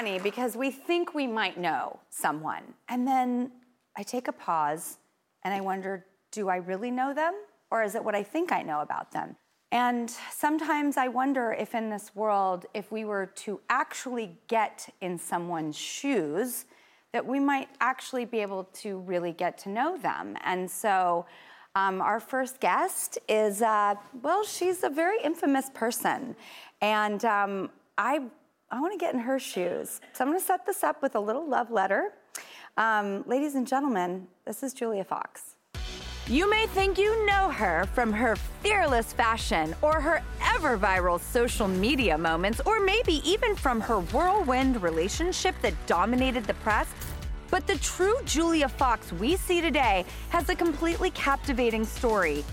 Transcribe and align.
Funny 0.00 0.18
because 0.18 0.56
we 0.56 0.70
think 0.70 1.14
we 1.14 1.26
might 1.26 1.58
know 1.58 1.98
someone, 2.08 2.62
and 2.88 3.06
then 3.06 3.50
I 3.98 4.02
take 4.02 4.28
a 4.28 4.32
pause 4.32 4.96
and 5.44 5.52
I 5.52 5.60
wonder 5.60 6.06
do 6.32 6.48
I 6.48 6.56
really 6.56 6.90
know 6.90 7.12
them, 7.12 7.34
or 7.70 7.82
is 7.82 7.94
it 7.94 8.02
what 8.02 8.14
I 8.14 8.22
think 8.22 8.50
I 8.50 8.62
know 8.62 8.80
about 8.80 9.12
them? 9.12 9.36
And 9.72 10.10
sometimes 10.32 10.96
I 10.96 11.08
wonder 11.08 11.52
if 11.52 11.74
in 11.74 11.90
this 11.90 12.12
world, 12.14 12.64
if 12.72 12.90
we 12.90 13.04
were 13.04 13.26
to 13.44 13.60
actually 13.68 14.38
get 14.48 14.88
in 15.02 15.18
someone's 15.18 15.76
shoes, 15.76 16.64
that 17.12 17.26
we 17.26 17.38
might 17.38 17.68
actually 17.82 18.24
be 18.24 18.40
able 18.40 18.64
to 18.82 19.00
really 19.00 19.32
get 19.32 19.58
to 19.58 19.68
know 19.68 19.98
them. 19.98 20.34
And 20.44 20.70
so, 20.70 21.26
um, 21.74 22.00
our 22.00 22.20
first 22.20 22.58
guest 22.60 23.18
is, 23.28 23.60
uh, 23.60 23.96
well, 24.22 24.44
she's 24.44 24.82
a 24.82 24.88
very 24.88 25.18
infamous 25.22 25.68
person. 25.74 26.36
And 26.80 27.22
um, 27.24 27.70
I, 27.98 28.22
I 28.72 28.80
want 28.80 28.92
to 28.92 28.98
get 28.98 29.14
in 29.14 29.20
her 29.20 29.38
shoes. 29.38 30.00
So 30.12 30.24
I'm 30.24 30.30
going 30.30 30.38
to 30.38 30.44
set 30.44 30.64
this 30.64 30.84
up 30.84 31.02
with 31.02 31.16
a 31.16 31.20
little 31.20 31.46
love 31.48 31.70
letter. 31.70 32.12
Um, 32.76 33.24
ladies 33.26 33.56
and 33.56 33.66
gentlemen, 33.66 34.28
this 34.46 34.62
is 34.62 34.72
Julia 34.72 35.02
Fox. 35.02 35.56
You 36.28 36.48
may 36.48 36.68
think 36.68 36.96
you 36.96 37.26
know 37.26 37.50
her 37.50 37.86
from 37.92 38.12
her 38.12 38.36
fearless 38.62 39.12
fashion 39.12 39.74
or 39.82 40.00
her 40.00 40.22
ever 40.54 40.78
viral 40.78 41.18
social 41.18 41.66
media 41.66 42.16
moments, 42.16 42.60
or 42.64 42.78
maybe 42.78 43.14
even 43.28 43.56
from 43.56 43.80
her 43.80 43.98
whirlwind 43.98 44.80
relationship 44.80 45.56
that 45.62 45.74
dominated 45.88 46.44
the 46.44 46.54
press. 46.54 46.86
But 47.50 47.66
the 47.66 47.78
true 47.78 48.14
Julia 48.24 48.68
Fox 48.68 49.12
we 49.14 49.34
see 49.34 49.60
today 49.60 50.04
has 50.28 50.48
a 50.48 50.54
completely 50.54 51.10
captivating 51.10 51.84
story. 51.84 52.44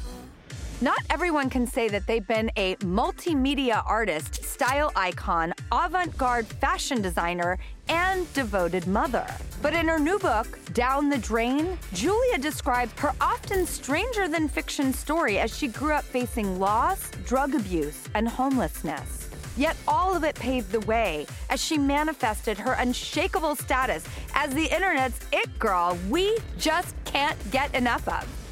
Not 0.80 1.00
everyone 1.10 1.50
can 1.50 1.66
say 1.66 1.90
that 1.90 2.06
they've 2.06 2.28
been 2.28 2.52
a 2.56 2.76
multimedia 2.76 3.82
artist, 3.88 4.44
style 4.44 4.92
icon, 4.96 5.56
avant 5.72 6.16
garde 6.20 6.46
fashion 6.46 7.02
designer, 7.02 7.58
and 7.90 8.32
devoted 8.36 8.86
mother. 8.86 9.26
But 9.64 9.74
in 9.74 9.88
her 9.88 9.98
new 9.98 10.20
book, 10.20 10.60
Down 10.74 11.10
the 11.10 11.18
Drain, 11.18 11.80
Julia 11.94 12.38
describes 12.38 12.94
her 13.00 13.12
often 13.20 13.66
stranger 13.66 14.28
than 14.28 14.48
fiction 14.48 14.94
story 14.94 15.40
as 15.40 15.58
she 15.58 15.68
grew 15.68 15.94
up 15.94 16.04
facing 16.04 16.60
loss, 16.60 17.10
drug 17.26 17.56
abuse, 17.56 18.08
and 18.14 18.28
homelessness. 18.28 19.32
Yet 19.58 19.78
all 19.88 20.16
of 20.16 20.24
it 20.24 20.36
paved 20.36 20.72
the 20.72 20.82
way 20.82 21.26
as 21.50 21.60
she 21.60 21.80
manifested 21.80 22.60
her 22.60 22.74
unshakable 22.74 23.56
status 23.56 24.06
as 24.36 24.54
the 24.54 24.66
internet's 24.66 25.20
it 25.32 25.58
girl 25.58 25.98
we 26.08 26.38
just 26.60 26.94
can't 27.04 27.40
get 27.50 27.74
enough 27.74 28.08
of. 28.08 28.47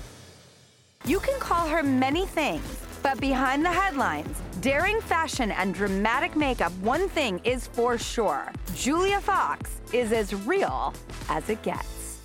You 1.07 1.19
can 1.19 1.39
call 1.39 1.67
her 1.67 1.83
many 1.83 2.25
things, 2.25 2.65
but 3.03 3.21
behind 3.21 3.63
the 3.63 3.69
headlines, 3.69 4.41
daring 4.59 4.99
fashion 5.01 5.51
and 5.51 5.71
dramatic 5.71 6.35
makeup, 6.35 6.71
one 6.81 7.07
thing 7.09 7.39
is 7.43 7.67
for 7.67 7.99
sure 7.99 8.51
Julia 8.73 9.21
Fox 9.21 9.81
is 9.93 10.11
as 10.11 10.33
real 10.33 10.95
as 11.29 11.47
it 11.51 11.61
gets. 11.61 12.21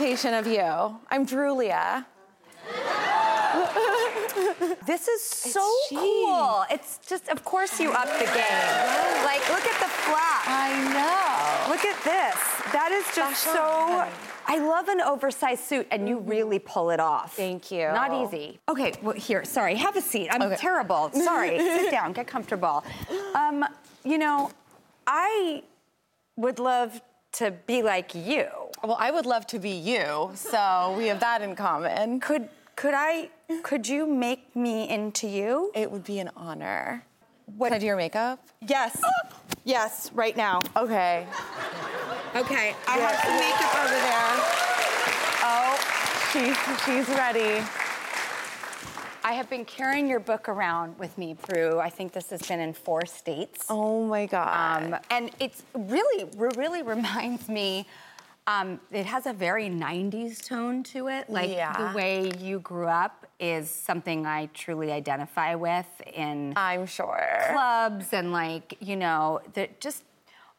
Interpretation 0.00 0.34
of 0.34 0.46
you. 0.46 0.96
I'm 1.10 1.26
Drulia. 1.26 2.04
This 4.86 5.08
is 5.08 5.22
so 5.22 5.68
cool. 5.90 6.64
It's 6.70 6.98
just, 7.08 7.28
of 7.28 7.44
course, 7.44 7.80
you 7.80 7.90
up 7.92 8.06
the 8.18 8.24
game. 8.24 9.24
Like, 9.24 9.46
look 9.50 9.66
at 9.66 9.78
the 9.80 9.88
flap. 10.06 10.42
I 10.46 10.70
know. 10.94 11.72
Look 11.72 11.84
at 11.84 11.96
this. 12.04 12.72
That 12.72 12.90
is 12.92 13.04
just 13.14 13.42
Special 13.42 13.54
so. 13.54 14.08
I 14.46 14.58
love 14.58 14.88
an 14.88 15.00
oversized 15.00 15.64
suit, 15.64 15.86
and 15.90 16.08
you 16.08 16.18
really 16.20 16.58
pull 16.58 16.90
it 16.90 17.00
off. 17.00 17.34
Thank 17.36 17.70
you. 17.70 17.88
Not 17.88 18.12
easy. 18.14 18.58
Okay, 18.68 18.94
well, 19.02 19.14
here, 19.14 19.44
sorry, 19.44 19.74
have 19.74 19.96
a 19.96 20.00
seat. 20.00 20.28
I'm 20.30 20.40
Okay. 20.42 20.56
terrible. 20.56 21.10
Sorry, 21.12 21.58
sit 21.58 21.90
down, 21.90 22.12
get 22.14 22.26
comfortable. 22.26 22.82
Um, 23.34 23.64
you 24.04 24.16
know, 24.16 24.50
I 25.06 25.62
would 26.36 26.58
love 26.58 27.02
to 27.32 27.50
be 27.66 27.82
like 27.82 28.14
you. 28.14 28.46
Well, 28.82 28.96
I 28.98 29.10
would 29.10 29.26
love 29.26 29.46
to 29.48 29.58
be 29.58 29.70
you, 29.70 30.30
so 30.34 30.94
we 30.96 31.06
have 31.08 31.20
that 31.20 31.42
in 31.42 31.56
common. 31.56 32.20
Could 32.20 32.48
could 32.76 32.94
I? 32.94 33.30
Could 33.62 33.88
you 33.88 34.06
make 34.06 34.54
me 34.54 34.88
into 34.88 35.26
you? 35.26 35.72
It 35.74 35.90
would 35.90 36.04
be 36.04 36.18
an 36.20 36.30
honor. 36.36 37.04
What- 37.56 37.68
Can 37.68 37.76
I 37.76 37.78
do 37.80 37.86
your 37.86 37.96
makeup? 37.96 38.38
Yes. 38.66 39.00
Yes, 39.64 40.10
right 40.14 40.36
now. 40.36 40.60
Okay. 40.76 41.26
Okay, 42.36 42.74
I 42.86 42.98
have 42.98 43.18
some 43.24 43.36
makeup 43.36 43.74
over 43.82 43.98
there. 44.08 44.34
Oh, 45.42 45.78
she's 46.32 46.56
she's 46.84 47.08
ready. 47.16 47.64
I 49.24 49.32
have 49.32 49.50
been 49.50 49.64
carrying 49.64 50.08
your 50.08 50.20
book 50.20 50.48
around 50.48 50.98
with 50.98 51.18
me 51.18 51.34
through. 51.34 51.80
I 51.80 51.90
think 51.90 52.12
this 52.12 52.30
has 52.30 52.40
been 52.42 52.60
in 52.60 52.72
four 52.72 53.04
states. 53.06 53.66
Oh 53.68 54.06
my 54.06 54.26
god. 54.26 54.84
Um, 54.84 54.96
and 55.10 55.30
it's 55.40 55.62
really, 55.74 56.24
really 56.36 56.82
reminds 56.94 57.48
me. 57.48 57.86
Um, 58.48 58.80
it 58.90 59.04
has 59.04 59.26
a 59.26 59.34
very 59.34 59.68
90s 59.68 60.42
tone 60.42 60.82
to 60.84 61.08
it. 61.08 61.28
Like 61.28 61.50
Yeah. 61.50 61.76
the 61.76 61.94
way 61.94 62.32
you 62.38 62.60
grew 62.60 62.86
up 62.86 63.26
is 63.38 63.68
something 63.70 64.24
I 64.24 64.46
truly 64.54 64.90
identify 64.90 65.54
with 65.54 65.86
in 66.14 66.54
I'm 66.56 66.86
sure. 66.86 67.22
clubs 67.50 68.14
and 68.14 68.32
like, 68.32 68.74
you 68.80 68.96
know, 68.96 69.40
that 69.52 69.80
just 69.82 70.02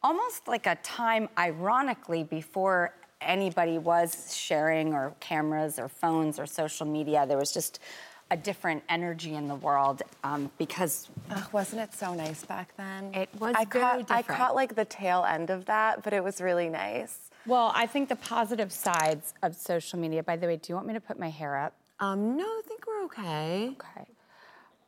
almost 0.04 0.46
like 0.46 0.66
a 0.68 0.76
time, 0.76 1.28
ironically, 1.36 2.22
before 2.22 2.94
anybody 3.20 3.76
was 3.76 4.34
sharing 4.36 4.94
or 4.94 5.12
cameras 5.18 5.78
or 5.80 5.88
phones 5.88 6.38
or 6.38 6.46
social 6.46 6.86
media. 6.86 7.26
There 7.26 7.36
was 7.36 7.52
just 7.52 7.80
a 8.30 8.36
different 8.36 8.84
energy 8.88 9.34
in 9.34 9.48
the 9.48 9.56
world 9.56 10.02
um, 10.22 10.48
because 10.58 11.08
wasn't 11.52 11.82
it 11.82 11.92
so 11.92 12.14
nice 12.14 12.44
back 12.44 12.72
then? 12.76 13.12
It 13.12 13.28
was 13.40 13.56
I 13.58 13.64
very 13.64 14.04
caught, 14.04 14.10
I 14.10 14.22
caught 14.22 14.54
like 14.54 14.76
the 14.76 14.84
tail 14.84 15.24
end 15.24 15.50
of 15.50 15.64
that, 15.64 16.04
but 16.04 16.12
it 16.12 16.22
was 16.22 16.40
really 16.40 16.68
nice. 16.68 17.29
Well, 17.50 17.72
I 17.74 17.86
think 17.86 18.08
the 18.08 18.16
positive 18.16 18.70
sides 18.70 19.34
of 19.42 19.56
social 19.56 19.98
media. 19.98 20.22
By 20.22 20.36
the 20.36 20.46
way, 20.46 20.56
do 20.56 20.70
you 20.70 20.76
want 20.76 20.86
me 20.86 20.94
to 20.94 21.00
put 21.00 21.18
my 21.18 21.28
hair 21.28 21.56
up? 21.56 21.74
Um, 21.98 22.36
no, 22.36 22.44
I 22.44 22.62
think 22.66 22.86
we're 22.86 23.04
okay. 23.06 23.72
Okay. 23.72 24.06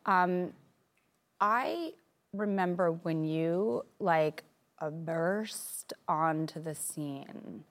Um, 0.05 0.53
I 1.41 1.91
remember 2.31 2.93
when 2.93 3.25
you 3.25 3.85
like 3.99 4.43
uh, 4.79 4.89
burst 4.89 5.91
onto 6.07 6.61
the 6.61 6.73
scene. 6.73 7.65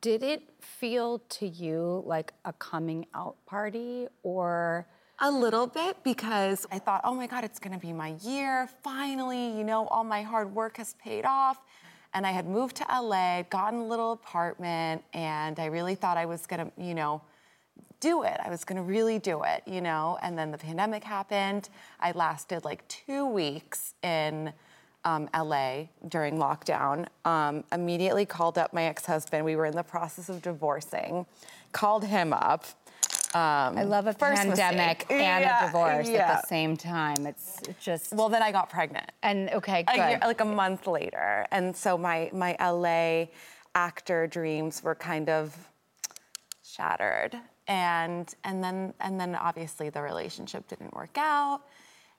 Did 0.00 0.22
it 0.22 0.42
feel 0.60 1.18
to 1.28 1.46
you 1.46 2.02
like 2.06 2.32
a 2.46 2.54
coming 2.54 3.04
out 3.14 3.36
party 3.44 4.08
or? 4.22 4.86
A 5.22 5.30
little 5.30 5.66
bit 5.66 6.02
because 6.02 6.66
I 6.72 6.78
thought, 6.78 7.02
oh 7.04 7.14
my 7.14 7.26
God, 7.26 7.44
it's 7.44 7.58
gonna 7.58 7.78
be 7.78 7.92
my 7.92 8.14
year. 8.22 8.66
Finally, 8.82 9.58
you 9.58 9.64
know, 9.64 9.86
all 9.88 10.04
my 10.04 10.22
hard 10.22 10.54
work 10.54 10.78
has 10.78 10.94
paid 10.94 11.26
off. 11.26 11.58
And 12.12 12.26
I 12.26 12.32
had 12.32 12.46
moved 12.46 12.76
to 12.76 12.86
LA, 12.90 13.42
gotten 13.42 13.80
a 13.80 13.86
little 13.86 14.12
apartment, 14.12 15.04
and 15.14 15.58
I 15.58 15.66
really 15.66 15.94
thought 15.94 16.16
I 16.16 16.26
was 16.26 16.46
gonna, 16.46 16.70
you 16.76 16.94
know, 16.94 17.22
do 18.00 18.24
it. 18.24 18.38
I 18.44 18.50
was 18.50 18.64
gonna 18.64 18.82
really 18.82 19.18
do 19.18 19.42
it, 19.44 19.62
you 19.66 19.80
know. 19.80 20.18
And 20.22 20.36
then 20.36 20.50
the 20.50 20.58
pandemic 20.58 21.04
happened. 21.04 21.68
I 22.00 22.12
lasted 22.12 22.64
like 22.64 22.86
two 22.88 23.26
weeks 23.26 23.94
in 24.02 24.52
um, 25.04 25.28
LA 25.36 25.84
during 26.08 26.36
lockdown. 26.36 27.06
Um, 27.24 27.64
immediately 27.72 28.26
called 28.26 28.58
up 28.58 28.72
my 28.72 28.84
ex 28.84 29.06
husband. 29.06 29.44
We 29.44 29.56
were 29.56 29.66
in 29.66 29.76
the 29.76 29.82
process 29.82 30.28
of 30.28 30.42
divorcing. 30.42 31.26
Called 31.72 32.04
him 32.04 32.32
up. 32.32 32.66
Um, 33.32 33.78
I 33.78 33.84
love 33.84 34.06
a 34.08 34.12
first 34.12 34.42
pandemic 34.42 34.98
mistake. 34.98 35.10
and 35.12 35.44
Yeah, 35.44 35.62
a 35.62 35.66
divorce 35.66 36.08
at 36.08 36.42
the 36.42 36.46
same 36.48 36.76
time. 36.76 37.26
It's 37.26 37.60
it's 37.68 37.84
just 37.84 38.12
Well, 38.12 38.28
then 38.28 38.42
I 38.42 38.50
got 38.50 38.70
pregnant. 38.70 39.10
and 39.22 39.50
okay, 39.50 39.84
a 39.86 39.96
good. 39.96 39.96
year, 39.96 40.18
like 40.22 40.40
a 40.40 40.44
month 40.44 40.86
later. 40.88 41.46
And 41.52 41.76
so 41.76 41.96
my 41.96 42.30
my 42.32 42.56
LA 42.60 43.26
actor 43.74 44.26
dreams 44.26 44.82
were 44.82 44.96
kind 44.96 45.28
of 45.28 45.56
shattered. 46.64 47.36
And 47.68 48.32
and 48.44 48.62
then 48.64 48.94
and 49.00 49.20
then 49.20 49.34
obviously 49.36 49.90
the 49.90 50.02
relationship 50.02 50.66
didn't 50.68 50.92
work 50.94 51.16
out. 51.16 51.60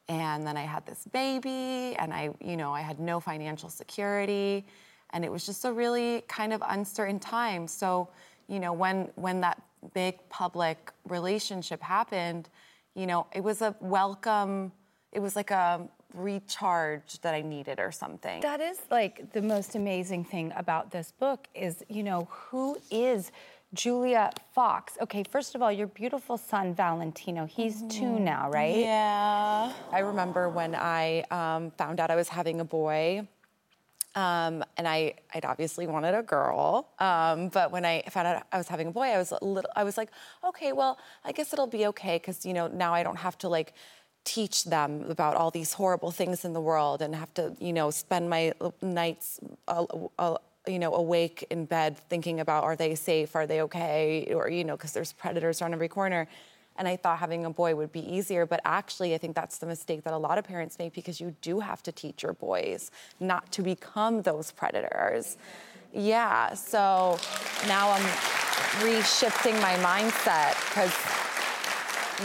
And 0.07 0.45
then 0.47 0.57
I 0.57 0.63
had 0.63 0.85
this 0.85 1.05
baby 1.11 1.95
and 1.97 2.13
I, 2.13 2.31
you 2.41 2.57
know, 2.57 2.71
I 2.73 2.81
had 2.81 2.99
no 2.99 3.19
financial 3.19 3.69
security 3.69 4.65
and 5.11 5.25
it 5.25 5.31
was 5.31 5.45
just 5.45 5.65
a 5.65 5.71
really 5.71 6.23
kind 6.27 6.53
of 6.53 6.63
uncertain 6.67 7.19
time. 7.19 7.67
So, 7.67 8.09
you 8.47 8.59
know, 8.59 8.71
when 8.71 9.09
when 9.15 9.41
that 9.41 9.61
big 9.94 10.18
public 10.30 10.92
relationship 11.07 11.81
happened, 11.81 12.50
you 12.95 13.07
know, 13.07 13.28
it 13.33 13.44
was 13.44 13.62
a 13.62 13.75
welcome 13.80 14.72
it 15.12 15.19
was 15.19 15.36
like 15.36 15.51
a 15.51 15.81
recharge 16.13 17.19
that 17.22 17.33
I 17.33 17.42
needed 17.42 17.80
or 17.80 17.92
something. 17.92 18.42
That 18.42 18.62
is 18.62 18.80
like 18.89 19.31
the 19.33 19.42
most 19.42 19.75
amazing 19.75 20.25
thing 20.25 20.54
about 20.56 20.92
this 20.92 21.12
book 21.12 21.48
is, 21.54 21.83
you 21.89 22.04
know, 22.04 22.28
who 22.31 22.78
is 22.89 23.31
Julia 23.74 24.31
Fox? 24.54 24.98
Okay, 25.01 25.24
first 25.24 25.56
of 25.56 25.62
all, 25.62 25.72
your 25.72 25.88
beautiful 25.88 26.38
son 26.38 26.74
Valentino, 26.74 27.45
he's 27.45 27.83
two 27.89 28.19
now, 28.19 28.50
right? 28.51 28.78
Yeah. 28.78 29.72
I 29.92 30.00
remember 30.00 30.50
when 30.50 30.75
I 30.75 31.22
um, 31.31 31.72
found 31.72 32.00
out 32.00 32.12
I 32.12 32.16
was 32.16 32.30
having 32.30 32.60
a 32.60 32.66
boy. 32.66 33.28
Um, 34.16 34.63
and 34.81 34.88
I, 34.88 35.13
I'd 35.31 35.45
obviously 35.45 35.86
wanted 35.86 36.16
a 36.16 36.24
girl, 36.24 36.89
um, 36.98 37.50
but 37.50 37.72
when 37.72 37.86
I 37.86 38.01
found 38.10 38.28
out 38.28 38.48
I 38.51 38.57
was 38.57 38.68
having 38.68 38.88
a 38.88 38.92
boy, 38.92 39.10
I 39.10 39.19
was 39.19 39.31
a 39.31 39.38
little, 39.45 39.69
I 39.75 39.83
was 39.83 39.95
like, 39.95 40.10
okay, 40.44 40.74
well, 40.74 40.98
I 41.24 41.31
guess 41.33 41.54
it'll 41.54 41.68
be 41.68 41.86
okay 41.92 42.16
because 42.18 42.48
you 42.48 42.54
know 42.54 42.66
now 42.68 42.92
I 42.92 43.04
don't 43.04 43.18
have 43.18 43.38
to 43.44 43.48
like 43.48 43.75
teach 44.24 44.63
them 44.63 45.06
about 45.07 45.36
all 45.36 45.51
these 45.51 45.74
horrible 45.74 46.10
things 46.10 46.45
in 46.45 46.54
the 46.54 46.62
world 46.62 47.04
and 47.04 47.13
have 47.13 47.31
to 47.36 47.56
you 47.60 47.74
know 47.74 47.92
spend 47.92 48.28
my 48.28 48.54
nights, 48.81 49.39
uh, 49.68 49.86
uh, 50.18 50.38
you 50.66 50.80
know, 50.80 50.95
awake 50.95 51.45
in 51.51 51.66
bed 51.66 51.95
thinking 52.10 52.39
about 52.39 52.63
are 52.63 52.75
they 52.75 52.95
safe, 52.95 53.36
are 53.36 53.45
they 53.45 53.62
okay, 53.62 54.33
or 54.33 54.50
you 54.50 54.63
know, 54.63 54.75
because 54.75 54.94
there's 54.94 55.13
predators 55.13 55.62
around 55.62 55.74
every 55.74 55.89
corner. 55.89 56.28
And 56.77 56.88
I 56.88 56.95
thought 56.95 57.19
having 57.19 57.45
a 57.45 57.50
boy 57.50 57.75
would 57.75 57.91
be 57.91 58.00
easier, 58.00 58.45
but 58.45 58.62
actually, 58.65 59.13
I 59.13 59.18
think 59.18 59.35
that's 59.35 59.57
the 59.57 59.68
mistake 59.68 60.03
that 60.03 60.13
a 60.13 60.18
lot 60.18 60.38
of 60.38 60.45
parents 60.45 60.79
make 60.79 60.94
because 60.94 61.19
you 61.19 61.35
do 61.41 61.59
have 61.59 61.83
to 61.83 61.91
teach 61.91 62.23
your 62.23 62.33
boys 62.33 62.91
not 63.19 63.51
to 63.51 63.62
become 63.62 64.21
those 64.21 64.51
predators. 64.51 65.38
Yeah, 65.94 66.53
so 66.53 67.19
now 67.68 67.91
I'm 67.91 68.03
reshifting 68.79 69.62
my 69.62 69.75
mindset 69.75 70.56
because, 70.69 70.94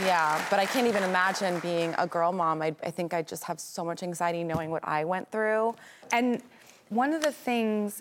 yeah, 0.06 0.43
but 0.48 0.60
I 0.60 0.66
can't 0.66 0.87
even 0.87 1.02
imagine 1.02 1.58
being 1.58 1.94
a 1.98 2.06
girl 2.06 2.32
mom. 2.32 2.62
I, 2.62 2.75
I 2.84 2.90
think 2.93 3.12
I 3.12 3.22
just 3.22 3.43
have 3.44 3.58
so 3.58 3.84
much 3.84 4.04
anxiety 4.04 4.44
knowing 4.44 4.70
what 4.70 4.87
I 4.87 5.04
went 5.04 5.31
through. 5.32 5.75
And 6.12 6.40
one 6.90 7.12
of 7.12 7.22
the 7.22 7.32
things, 7.32 8.00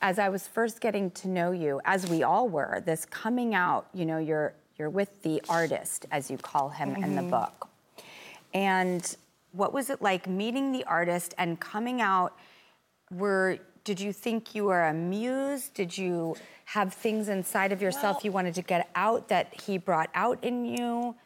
as 0.00 0.18
I 0.18 0.30
was 0.30 0.48
first 0.48 0.80
getting 0.80 1.10
to 1.10 1.28
know 1.28 1.50
you, 1.50 1.82
as 1.84 2.08
we 2.08 2.22
all 2.22 2.48
were, 2.48 2.82
this 2.86 3.04
coming 3.04 3.54
out, 3.54 3.86
you 3.92 4.06
know, 4.06 4.16
you're 4.16 4.54
you're 4.78 4.90
with 4.90 5.22
the 5.22 5.42
artist, 5.48 6.06
as 6.10 6.30
you 6.30 6.38
call 6.38 6.70
him 6.70 6.94
in 6.96 7.14
the 7.14 7.22
mm-hmm. 7.22 7.30
book. 7.30 7.68
And 8.54 9.16
what 9.52 9.72
was 9.72 9.90
it 9.90 10.02
like 10.02 10.26
meeting 10.26 10.72
the 10.72 10.84
artist 10.84 11.34
and 11.38 11.58
coming 11.60 12.00
out? 12.00 12.36
Were 13.10 13.58
did 13.84 14.00
you 14.00 14.12
think 14.12 14.54
you 14.54 14.64
were 14.64 14.84
a 14.84 14.94
muse? 14.94 15.68
Did 15.68 15.96
you 15.96 16.36
have 16.66 16.94
things 16.94 17.28
inside 17.28 17.72
of 17.72 17.82
yourself 17.82 18.24
you 18.24 18.30
wanted 18.30 18.54
to 18.54 18.62
get 18.62 18.88
out 18.94 19.28
that 19.28 19.52
he 19.60 19.76
brought 19.76 20.08
out 20.14 20.42
in 20.42 20.64
you? 20.64 21.16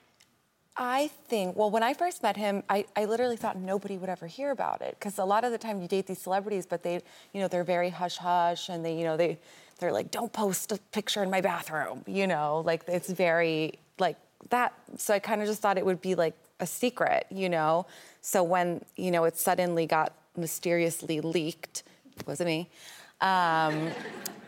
I 0.77 1.09
think, 1.29 1.57
well, 1.57 1.71
when 1.71 1.83
I 1.83 1.95
first 1.95 2.23
met 2.23 2.37
him, 2.37 2.63
I, 2.69 2.85
I 2.95 3.07
literally 3.07 3.37
thought 3.37 3.59
nobody 3.59 3.97
would 3.97 4.11
ever 4.11 4.27
hear 4.27 4.51
about 4.51 4.83
it. 4.83 4.97
Because 4.99 5.19
a 5.19 5.25
lot 5.25 5.45
of 5.45 5.53
the 5.53 5.59
time 5.59 5.81
you 5.81 5.89
date 5.89 6.07
these 6.07 6.21
celebrities, 6.21 6.67
but 6.67 6.83
they, 6.83 7.01
you 7.33 7.41
know, 7.41 7.49
they're 7.49 7.65
very 7.65 7.89
hush 7.89 8.17
hush 8.17 8.69
and 8.69 8.85
they, 8.85 8.99
you 8.99 9.05
know, 9.05 9.17
they, 9.17 9.39
they're 9.79 9.93
like, 9.93 10.11
don't 10.11 10.33
post 10.33 10.73
a 10.73 10.79
picture 10.93 11.23
in 11.23 11.31
my 11.31 11.41
bathroom, 11.41 12.03
you 12.07 12.27
know, 12.27 12.63
like 12.65 12.83
it's 12.89 13.11
very 13.11 13.79
like 13.99 14.17
that. 14.51 14.73
So 14.97 15.15
I 15.15 15.19
kind 15.19 15.41
of 15.43 15.47
just 15.47 15.61
thought 15.61 15.79
it 15.79 15.85
would 15.85 16.01
be 16.01 16.15
like 16.15 16.35
a 16.61 16.67
secret, 16.67 17.27
you 17.31 17.49
know? 17.49 17.87
So 18.21 18.43
when, 18.43 18.85
you 18.97 19.11
know, 19.11 19.25
it 19.25 19.37
suddenly 19.37 19.87
got 19.87 20.15
mysteriously 20.37 21.21
leaked, 21.21 21.83
it 22.19 22.27
wasn't 22.27 22.49
me, 22.49 22.69
um, 23.21 23.91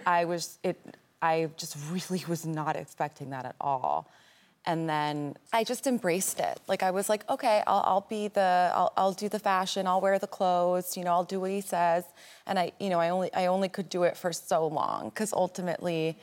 I 0.07 0.25
was, 0.25 0.59
it, 0.63 0.79
I 1.21 1.49
just 1.57 1.77
really 1.91 2.25
was 2.29 2.47
not 2.47 2.77
expecting 2.77 3.31
that 3.31 3.45
at 3.45 3.57
all. 3.61 4.09
And 4.67 4.89
then 4.89 5.37
I 5.53 5.65
just 5.65 5.87
embraced 5.87 6.41
it. 6.41 6.61
Like 6.69 6.83
I 6.83 6.91
was 6.91 7.09
like, 7.09 7.29
okay, 7.31 7.63
I'll, 7.67 7.83
I'll 7.87 8.07
be 8.09 8.29
the, 8.29 8.71
I'll, 8.75 8.93
I'll 8.97 9.13
do 9.13 9.29
the 9.29 9.39
fashion, 9.39 9.87
I'll 9.87 10.01
wear 10.01 10.19
the 10.19 10.27
clothes, 10.27 10.97
you 10.97 11.05
know, 11.05 11.13
I'll 11.13 11.25
do 11.25 11.41
what 11.41 11.51
he 11.51 11.63
says. 11.63 12.05
And 12.47 12.59
I, 12.59 12.73
you 12.79 12.91
know, 12.91 13.01
I 13.01 13.09
only, 13.09 13.33
I 13.33 13.47
only 13.47 13.69
could 13.71 13.89
do 13.89 14.03
it 14.03 14.17
for 14.17 14.33
so 14.33 14.67
long 14.67 15.09
because 15.09 15.33
ultimately, 15.33 16.19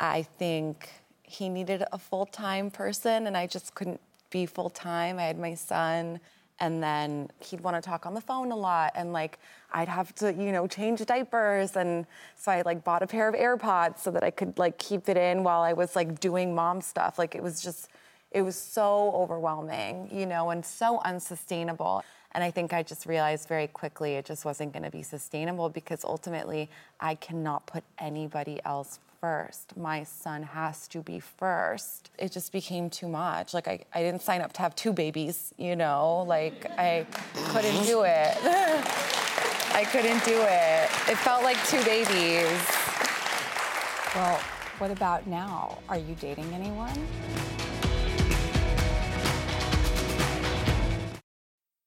I 0.00 0.22
think 0.22 0.88
he 1.22 1.48
needed 1.48 1.84
a 1.92 1.98
full 1.98 2.26
time 2.26 2.70
person, 2.70 3.26
and 3.26 3.36
I 3.36 3.46
just 3.46 3.74
couldn't 3.74 4.00
be 4.30 4.46
full 4.46 4.70
time. 4.70 5.18
I 5.18 5.24
had 5.24 5.38
my 5.38 5.54
son, 5.54 6.20
and 6.60 6.82
then 6.82 7.30
he'd 7.40 7.60
want 7.60 7.76
to 7.76 7.82
talk 7.82 8.06
on 8.06 8.14
the 8.14 8.20
phone 8.20 8.52
a 8.52 8.56
lot, 8.56 8.92
and 8.94 9.12
like 9.12 9.38
I'd 9.72 9.88
have 9.88 10.14
to, 10.16 10.32
you 10.32 10.52
know, 10.52 10.66
change 10.66 11.04
diapers, 11.04 11.76
and 11.76 12.06
so 12.36 12.52
I 12.52 12.62
like 12.62 12.84
bought 12.84 13.02
a 13.02 13.06
pair 13.06 13.28
of 13.28 13.34
AirPods 13.34 13.98
so 13.98 14.10
that 14.10 14.22
I 14.22 14.30
could 14.30 14.58
like 14.58 14.78
keep 14.78 15.08
it 15.08 15.16
in 15.16 15.42
while 15.42 15.62
I 15.62 15.72
was 15.72 15.96
like 15.96 16.20
doing 16.20 16.54
mom 16.54 16.80
stuff. 16.80 17.18
Like 17.18 17.34
it 17.34 17.42
was 17.42 17.62
just, 17.62 17.88
it 18.30 18.42
was 18.42 18.56
so 18.56 19.12
overwhelming, 19.14 20.08
you 20.12 20.26
know, 20.26 20.50
and 20.50 20.64
so 20.64 21.00
unsustainable. 21.00 22.04
And 22.32 22.44
I 22.44 22.50
think 22.50 22.72
I 22.72 22.82
just 22.84 23.06
realized 23.06 23.48
very 23.48 23.66
quickly 23.66 24.14
it 24.14 24.24
just 24.24 24.44
wasn't 24.44 24.72
going 24.72 24.84
to 24.84 24.90
be 24.90 25.02
sustainable 25.02 25.68
because 25.68 26.04
ultimately 26.04 26.70
I 27.00 27.16
cannot 27.16 27.66
put 27.66 27.82
anybody 27.98 28.60
else 28.64 29.00
first. 29.20 29.76
My 29.76 30.02
son 30.04 30.42
has 30.42 30.88
to 30.88 31.02
be 31.02 31.20
first. 31.20 32.10
It 32.18 32.32
just 32.32 32.52
became 32.52 32.88
too 32.90 33.08
much. 33.08 33.52
Like, 33.52 33.68
I, 33.68 33.80
I 33.94 34.02
didn't 34.02 34.22
sign 34.22 34.40
up 34.40 34.52
to 34.54 34.62
have 34.62 34.74
two 34.74 34.92
babies, 34.92 35.52
you 35.58 35.76
know? 35.76 36.24
Like, 36.26 36.66
I 36.78 37.06
couldn't 37.48 37.84
do 37.84 38.02
it. 38.04 38.36
I 39.72 39.84
couldn't 39.84 40.24
do 40.24 40.40
it. 40.40 40.84
It 41.10 41.18
felt 41.18 41.42
like 41.42 41.56
two 41.66 41.82
babies. 41.84 42.60
Well, 44.14 44.40
what 44.78 44.90
about 44.90 45.26
now? 45.26 45.78
Are 45.88 45.98
you 45.98 46.14
dating 46.20 46.52
anyone? 46.54 47.06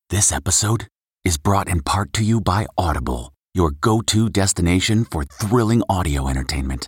This 0.10 0.32
episode 0.32 0.88
is 1.26 1.38
brought 1.38 1.68
in 1.68 1.82
part 1.82 2.14
to 2.14 2.24
you 2.24 2.40
by 2.40 2.68
Audible, 2.78 3.34
your 3.54 3.72
go 3.72 4.02
to 4.02 4.30
destination 4.30 5.06
for 5.06 5.24
thrilling 5.24 5.82
audio 5.90 6.28
entertainment. 6.28 6.88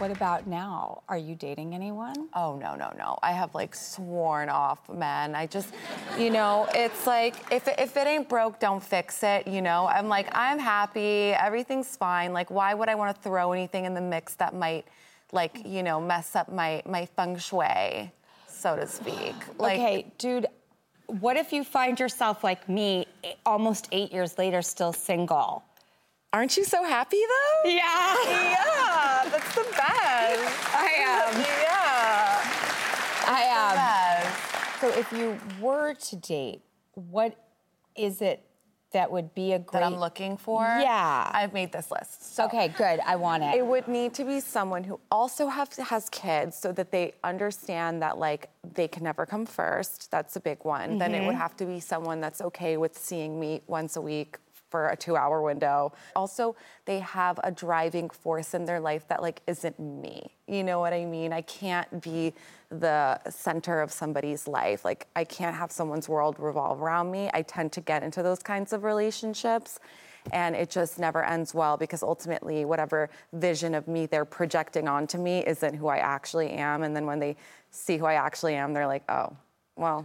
what 0.00 0.10
about 0.10 0.46
now? 0.46 1.02
Are 1.08 1.18
you 1.18 1.34
dating 1.34 1.74
anyone? 1.74 2.28
Oh 2.34 2.56
no 2.56 2.74
no 2.74 2.90
no! 2.96 3.18
I 3.22 3.32
have 3.32 3.54
like 3.54 3.74
sworn 3.74 4.48
off 4.48 4.88
men. 4.88 5.34
I 5.34 5.46
just, 5.46 5.74
you 6.18 6.30
know, 6.30 6.66
it's 6.74 7.06
like 7.06 7.34
if 7.52 7.68
if 7.68 7.96
it 7.96 8.06
ain't 8.06 8.28
broke, 8.28 8.58
don't 8.58 8.82
fix 8.82 9.22
it. 9.22 9.46
You 9.46 9.60
know, 9.60 9.86
I'm 9.86 10.08
like 10.08 10.28
I'm 10.32 10.58
happy, 10.58 11.32
everything's 11.32 11.96
fine. 11.96 12.32
Like 12.32 12.50
why 12.50 12.72
would 12.72 12.88
I 12.88 12.94
want 12.94 13.14
to 13.14 13.22
throw 13.22 13.52
anything 13.52 13.84
in 13.84 13.92
the 13.92 14.00
mix 14.00 14.34
that 14.36 14.54
might, 14.54 14.86
like 15.32 15.66
you 15.66 15.82
know, 15.82 16.00
mess 16.00 16.34
up 16.34 16.50
my 16.50 16.82
my 16.86 17.04
feng 17.04 17.36
shui, 17.36 18.10
so 18.48 18.76
to 18.76 18.86
speak. 18.86 19.34
Like, 19.58 19.78
okay, 19.78 20.12
dude. 20.16 20.46
What 21.06 21.36
if 21.36 21.52
you 21.52 21.64
find 21.64 21.98
yourself 21.98 22.44
like 22.44 22.68
me, 22.68 23.04
almost 23.44 23.88
eight 23.90 24.12
years 24.12 24.38
later, 24.38 24.62
still 24.62 24.92
single? 24.92 25.64
Aren't 26.32 26.56
you 26.56 26.64
so 26.64 26.84
happy 26.84 27.18
though? 27.18 27.70
Yeah. 27.70 28.14
Yeah, 28.24 29.28
that's 29.30 29.54
the 29.54 29.62
best. 29.62 30.74
I 30.74 30.88
am. 30.98 31.40
Yeah. 31.40 32.40
I 33.26 33.42
am. 33.48 34.80
So 34.80 34.88
if 34.96 35.10
you 35.12 35.36
were 35.60 35.94
to 35.94 36.16
date, 36.16 36.62
what 36.94 37.36
is 37.96 38.22
it 38.22 38.44
that 38.92 39.10
would 39.10 39.34
be 39.34 39.52
a 39.52 39.58
great? 39.58 39.80
That 39.80 39.82
I'm 39.82 39.98
looking 39.98 40.36
for. 40.36 40.62
Yeah. 40.62 41.30
I've 41.32 41.52
made 41.52 41.72
this 41.72 41.90
list. 41.90 42.34
So 42.36 42.44
Okay, 42.44 42.68
good. 42.68 43.00
I 43.04 43.16
want 43.16 43.42
it. 43.42 43.56
It 43.56 43.66
would 43.66 43.88
need 43.88 44.14
to 44.14 44.24
be 44.24 44.38
someone 44.38 44.84
who 44.84 45.00
also 45.10 45.48
have, 45.48 45.72
has 45.74 46.08
kids 46.10 46.56
so 46.56 46.70
that 46.72 46.92
they 46.92 47.14
understand 47.24 48.02
that 48.02 48.18
like 48.18 48.50
they 48.74 48.86
can 48.86 49.02
never 49.02 49.26
come 49.26 49.46
first. 49.46 50.12
That's 50.12 50.36
a 50.36 50.40
big 50.40 50.64
one. 50.64 50.98
Then 50.98 51.12
it 51.12 51.20
would 51.20 51.30
mm-hmm. 51.30 51.40
have 51.40 51.56
to 51.56 51.66
be 51.66 51.80
someone 51.80 52.20
that's 52.20 52.40
okay 52.40 52.76
with 52.76 52.96
seeing 52.96 53.40
me 53.40 53.62
once 53.66 53.96
a 53.96 54.00
week 54.00 54.38
for 54.70 54.88
a 54.88 54.96
two 54.96 55.16
hour 55.16 55.42
window. 55.42 55.92
Also, 56.16 56.56
they 56.86 57.00
have 57.00 57.38
a 57.44 57.50
driving 57.50 58.08
force 58.08 58.54
in 58.54 58.64
their 58.64 58.80
life 58.80 59.06
that 59.08 59.20
like 59.20 59.42
isn't 59.46 59.78
me. 59.78 60.34
You 60.46 60.64
know 60.64 60.80
what 60.80 60.92
I 60.92 61.04
mean? 61.04 61.32
I 61.32 61.42
can't 61.42 62.00
be 62.00 62.32
the 62.70 63.20
center 63.28 63.80
of 63.80 63.92
somebody's 63.92 64.46
life. 64.46 64.84
Like 64.84 65.08
I 65.16 65.24
can't 65.24 65.56
have 65.56 65.72
someone's 65.72 66.08
world 66.08 66.36
revolve 66.38 66.80
around 66.80 67.10
me. 67.10 67.28
I 67.34 67.42
tend 67.42 67.72
to 67.72 67.80
get 67.80 68.02
into 68.02 68.22
those 68.22 68.42
kinds 68.42 68.72
of 68.72 68.84
relationships 68.84 69.80
and 70.32 70.54
it 70.54 70.70
just 70.70 70.98
never 70.98 71.24
ends 71.24 71.54
well 71.54 71.76
because 71.76 72.02
ultimately 72.02 72.64
whatever 72.64 73.08
vision 73.32 73.74
of 73.74 73.88
me 73.88 74.06
they're 74.06 74.26
projecting 74.26 74.86
onto 74.86 75.16
me 75.18 75.44
isn't 75.46 75.74
who 75.74 75.88
I 75.88 75.96
actually 75.96 76.50
am 76.50 76.82
and 76.82 76.94
then 76.94 77.06
when 77.06 77.18
they 77.18 77.36
see 77.70 77.96
who 77.96 78.04
I 78.04 78.14
actually 78.14 78.54
am 78.54 78.74
they're 78.74 78.86
like, 78.86 79.02
"Oh, 79.08 79.34
well, 79.76 80.04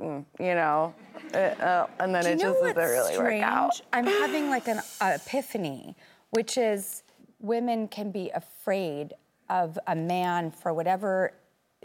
you 0.00 0.24
know, 0.38 0.94
uh, 1.34 1.36
uh, 1.36 1.86
and 2.00 2.14
then 2.14 2.26
it 2.26 2.38
just 2.38 2.60
doesn't 2.60 2.76
really 2.76 3.14
strange? 3.14 3.42
work 3.42 3.50
out. 3.50 3.80
I'm 3.92 4.06
having 4.06 4.48
like 4.48 4.68
an 4.68 4.80
uh, 5.00 5.16
epiphany, 5.16 5.96
which 6.30 6.56
is 6.56 7.02
women 7.40 7.88
can 7.88 8.10
be 8.10 8.30
afraid 8.30 9.14
of 9.48 9.78
a 9.86 9.96
man 9.96 10.50
for 10.50 10.72
whatever 10.72 11.32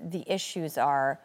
the 0.01 0.23
issues 0.27 0.77
are, 0.77 1.19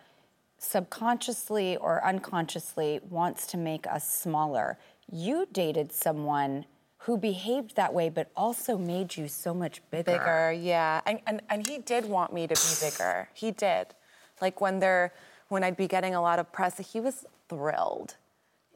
subconsciously 0.58 1.76
or 1.76 2.04
unconsciously 2.04 3.00
wants 3.08 3.46
to 3.48 3.56
make 3.56 3.86
us 3.86 4.10
smaller. 4.10 4.78
You 5.10 5.46
dated 5.52 5.92
someone 5.92 6.66
who 6.98 7.16
behaved 7.16 7.76
that 7.76 7.94
way, 7.94 8.08
but 8.08 8.30
also 8.36 8.76
made 8.76 9.16
you 9.16 9.28
so 9.28 9.54
much 9.54 9.80
bigger. 9.90 10.12
Bigger, 10.12 10.52
yeah. 10.52 11.00
And, 11.06 11.20
and 11.26 11.40
and 11.48 11.66
he 11.66 11.78
did 11.78 12.04
want 12.04 12.32
me 12.32 12.46
to 12.46 12.54
be 12.54 12.90
bigger. 12.90 13.28
He 13.34 13.50
did. 13.50 13.94
Like 14.40 14.60
when 14.60 14.78
they're 14.80 15.12
when 15.48 15.64
I'd 15.64 15.76
be 15.76 15.86
getting 15.86 16.14
a 16.14 16.20
lot 16.20 16.38
of 16.38 16.52
press, 16.52 16.78
he 16.92 17.00
was 17.00 17.24
thrilled. 17.48 18.16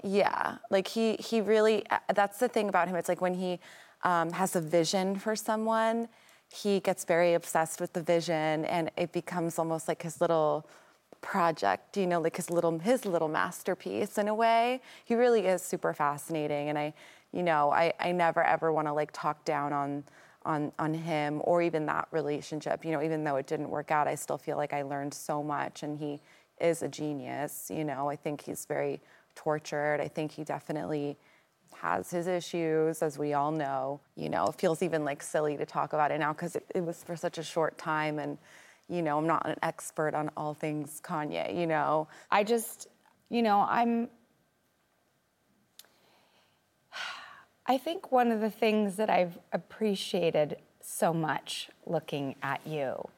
Yeah. 0.02 0.56
Like 0.70 0.88
he 0.88 1.14
he 1.14 1.40
really 1.40 1.84
that's 2.14 2.38
the 2.38 2.48
thing 2.48 2.68
about 2.68 2.88
him. 2.88 2.96
It's 2.96 3.08
like 3.08 3.20
when 3.20 3.34
he 3.34 3.60
um, 4.02 4.32
has 4.32 4.56
a 4.56 4.60
vision 4.60 5.16
for 5.16 5.36
someone, 5.36 6.08
he 6.52 6.80
gets 6.80 7.04
very 7.04 7.34
obsessed 7.34 7.80
with 7.80 7.92
the 7.92 8.02
vision 8.02 8.64
and 8.64 8.90
it 8.96 9.12
becomes 9.12 9.58
almost 9.58 9.88
like 9.88 10.02
his 10.02 10.20
little 10.20 10.66
project, 11.20 11.96
you 11.96 12.06
know, 12.06 12.20
like 12.20 12.36
his 12.36 12.50
little 12.50 12.78
his 12.78 13.06
little 13.06 13.28
masterpiece 13.28 14.18
in 14.18 14.28
a 14.28 14.34
way. 14.34 14.80
He 15.04 15.14
really 15.14 15.46
is 15.46 15.62
super 15.62 15.94
fascinating 15.94 16.68
and 16.68 16.78
I 16.78 16.94
you 17.32 17.42
know, 17.42 17.70
I, 17.70 17.94
I 17.98 18.12
never 18.12 18.42
ever 18.42 18.72
want 18.72 18.88
to 18.88 18.92
like 18.92 19.10
talk 19.12 19.44
down 19.44 19.72
on 19.72 20.04
on 20.44 20.72
on 20.78 20.92
him 20.92 21.40
or 21.44 21.62
even 21.62 21.86
that 21.86 22.08
relationship. 22.10 22.84
You 22.84 22.90
know, 22.90 23.02
even 23.02 23.24
though 23.24 23.36
it 23.36 23.46
didn't 23.46 23.70
work 23.70 23.90
out, 23.90 24.08
I 24.08 24.16
still 24.16 24.38
feel 24.38 24.56
like 24.56 24.72
I 24.72 24.82
learned 24.82 25.14
so 25.14 25.42
much 25.42 25.84
and 25.84 25.96
he 25.98 26.20
is 26.62 26.82
a 26.82 26.88
genius, 26.88 27.70
you 27.74 27.84
know. 27.84 28.08
I 28.08 28.16
think 28.16 28.42
he's 28.42 28.64
very 28.64 29.00
tortured. 29.34 30.00
I 30.00 30.08
think 30.08 30.32
he 30.32 30.44
definitely 30.44 31.16
has 31.74 32.10
his 32.10 32.26
issues, 32.26 33.02
as 33.02 33.18
we 33.18 33.34
all 33.34 33.50
know. 33.50 34.00
You 34.16 34.28
know, 34.28 34.46
it 34.46 34.54
feels 34.54 34.82
even 34.82 35.04
like 35.04 35.22
silly 35.22 35.56
to 35.56 35.66
talk 35.66 35.92
about 35.92 36.10
it 36.10 36.20
now 36.20 36.32
because 36.32 36.56
it, 36.56 36.64
it 36.74 36.84
was 36.84 37.02
for 37.02 37.16
such 37.16 37.38
a 37.38 37.42
short 37.42 37.76
time 37.78 38.18
and 38.18 38.38
you 38.88 39.00
know, 39.00 39.16
I'm 39.16 39.26
not 39.26 39.46
an 39.48 39.56
expert 39.62 40.14
on 40.14 40.30
all 40.36 40.52
things 40.52 41.00
Kanye, 41.02 41.58
you 41.58 41.66
know. 41.66 42.08
I 42.30 42.44
just, 42.44 42.88
you 43.30 43.42
know, 43.42 43.60
I'm. 43.68 44.08
I 47.66 47.78
think 47.78 48.12
one 48.12 48.32
of 48.32 48.40
the 48.40 48.50
things 48.50 48.96
that 48.96 49.08
I've 49.08 49.38
appreciated 49.52 50.56
so 50.80 51.14
much 51.14 51.70
looking 51.86 52.34
at 52.42 52.66
you 52.66 53.08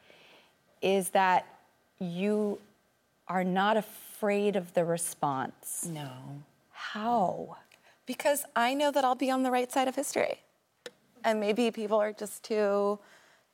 is 0.83 1.09
that 1.11 1.47
you 1.99 2.61
are 3.29 3.45
not 3.45 3.77
afraid 3.77 4.57
of 4.57 4.75
the 4.75 4.85
response. 4.85 5.89
No. 5.91 6.11
How? 6.71 7.57
Because 8.07 8.45
I 8.55 8.75
know 8.75 8.91
that 8.91 9.05
I'll 9.05 9.15
be 9.15 9.31
on 9.31 9.43
the 9.43 9.51
right 9.51 9.71
side 9.71 9.89
of 9.89 9.95
history. 9.95 10.41
And 11.25 11.41
maybe 11.41 11.71
people 11.71 11.99
are 11.99 12.13
just 12.13 12.45
too, 12.45 12.99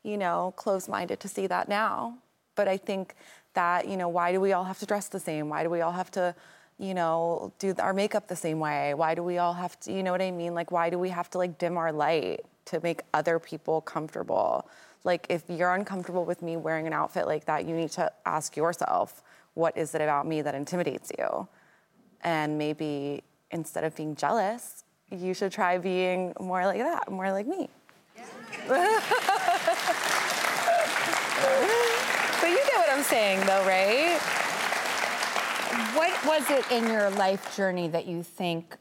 you 0.03 0.19
know, 0.19 0.53
close 0.57 0.89
minded 0.89 1.21
to 1.21 1.29
see 1.29 1.47
that 1.47 1.69
now. 1.69 2.19
But 2.57 2.67
I 2.67 2.77
think 2.77 3.15
that, 3.55 3.87
you 3.89 3.97
know, 3.97 4.09
why 4.09 4.33
do 4.33 4.41
we 4.41 4.53
all 4.53 4.65
have 4.65 4.79
to 4.81 4.87
dress 4.87 5.09
the 5.09 5.21
same? 5.21 5.49
Why 5.49 5.62
do 5.62 5.71
we 5.71 5.81
all 5.81 5.93
have 5.93 6.11
to, 6.12 6.35
you 6.79 6.95
know, 6.95 7.53
do 7.59 7.75
our 7.79 7.95
makeup 7.95 8.27
the 8.27 8.37
same 8.37 8.59
way? 8.59 8.95
Why 8.95 9.15
do 9.15 9.23
we 9.23 9.39
all 9.39 9.53
have 9.55 9.79
to, 9.81 9.93
you 9.93 10.03
know 10.03 10.11
what 10.11 10.23
I 10.23 10.33
mean? 10.33 10.55
Like, 10.55 10.73
why 10.73 10.91
do 10.91 10.99
we 10.99 11.11
have 11.11 11.31
to, 11.31 11.39
like, 11.39 11.59
dim 11.59 11.77
our 11.77 11.93
light 11.93 12.41
to 12.67 12.81
make 12.81 13.03
other 13.15 13.39
people 13.39 13.81
comfortable? 13.81 14.69
Like, 15.05 15.27
if 15.29 15.45
you're 15.49 15.75
uncomfortable 15.75 16.25
with 16.25 16.43
me 16.43 16.57
wearing 16.57 16.87
an 16.87 16.93
outfit 16.93 17.27
like 17.27 17.45
that, 17.47 17.67
you 17.67 17.77
need 17.77 17.91
to 17.93 18.11
ask 18.27 18.57
yourself, 18.57 19.23
what 19.54 19.76
is 19.76 19.95
it 19.95 20.00
about 20.00 20.26
me 20.26 20.42
that 20.42 20.54
intimidates 20.54 21.11
you? 21.19 21.49
And 22.23 22.59
maybe 22.59 23.23
instead 23.50 23.85
of 23.85 23.95
being 23.97 24.14
jealous, 24.14 24.85
you 25.11 25.35
should 25.35 25.52
try 25.52 25.78
being 25.78 26.33
more 26.40 26.64
like 26.66 26.78
that, 26.78 27.11
more 27.11 27.30
like 27.33 27.47
me. 27.47 27.69
but 28.69 29.02
you 32.42 32.57
get 32.57 32.76
what 32.76 32.90
I'm 32.90 33.02
saying, 33.02 33.40
though, 33.40 33.64
right? 33.66 34.19
What 35.95 36.25
was 36.26 36.50
it 36.50 36.71
in 36.71 36.88
your 36.88 37.11
life 37.11 37.57
journey 37.57 37.88
that 37.88 38.07
you 38.07 38.23
think 38.23 38.76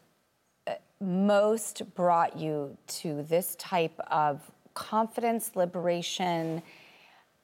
uh, 0.68 0.74
most 1.00 1.82
brought 1.96 2.38
you 2.38 2.78
to 2.88 3.24
this 3.24 3.56
type 3.56 4.00
of 4.12 4.42
confidence, 4.74 5.56
liberation, 5.56 6.62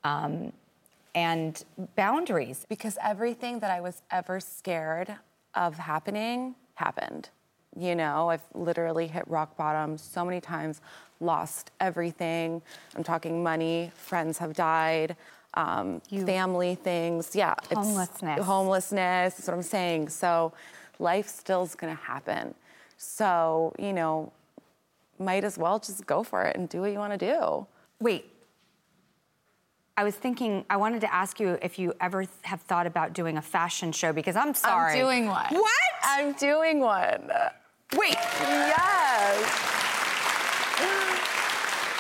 um, 0.03 0.51
and 1.16 1.64
boundaries. 1.96 2.66
Because 2.70 2.98
everything 3.02 3.60
that 3.60 3.72
I 3.72 3.82
was 3.82 4.04
ever 4.12 4.40
scared 4.40 5.16
of 5.56 5.78
happening 5.78 6.56
happened. 6.76 7.30
You 7.78 7.96
know, 7.96 8.30
I've 8.30 8.44
literally 8.54 9.08
hit 9.08 9.28
rock 9.28 9.58
bottom 9.58 9.98
so 9.98 10.24
many 10.24 10.40
times, 10.40 10.82
lost 11.20 11.72
everything. 11.80 12.62
I'm 12.96 13.04
talking 13.04 13.42
money, 13.44 13.92
friends 13.96 14.38
have 14.38 14.54
died, 14.54 15.16
um, 15.56 16.02
family 16.26 16.76
things. 16.76 17.36
Yeah. 17.36 17.54
it's- 17.72 17.86
Homelessness. 17.86 18.44
homelessness, 18.46 19.34
that's 19.36 19.48
what 19.48 19.54
I'm 19.56 19.62
saying. 19.64 20.10
So 20.10 20.52
life 21.00 21.28
still's 21.28 21.76
gonna 21.76 21.96
happen. 21.96 22.54
So, 22.98 23.74
you 23.80 23.94
know, 23.94 24.32
might 25.20 25.44
as 25.46 25.58
well 25.58 25.80
just 25.80 26.06
go 26.06 26.24
for 26.24 26.44
it 26.44 26.56
and 26.58 26.68
do 26.68 26.82
what 26.82 26.92
you 26.92 27.00
wanna 27.00 27.18
do. 27.18 27.68
Wait. 28.00 28.32
I 29.98 30.04
was 30.04 30.16
thinking, 30.16 30.66
I 30.70 30.75
wanted 30.75 31.02
to 31.02 31.14
ask 31.14 31.40
you 31.40 31.58
if 31.62 31.80
you 31.80 31.94
ever 32.02 32.25
have 32.42 32.60
thought 32.62 32.86
about 32.86 33.14
doing 33.14 33.38
a 33.38 33.42
fashion 33.42 33.94
show 33.94 34.12
because 34.12 34.36
I'm 34.36 34.54
sorry. 34.54 34.94
I'm 34.94 35.00
doing 35.00 35.28
one. 35.28 35.46
What? 35.52 35.72
I'm 36.04 36.34
doing 36.34 36.82
one. 36.82 37.32
Wait. 37.96 38.14
Yes. 38.42 39.72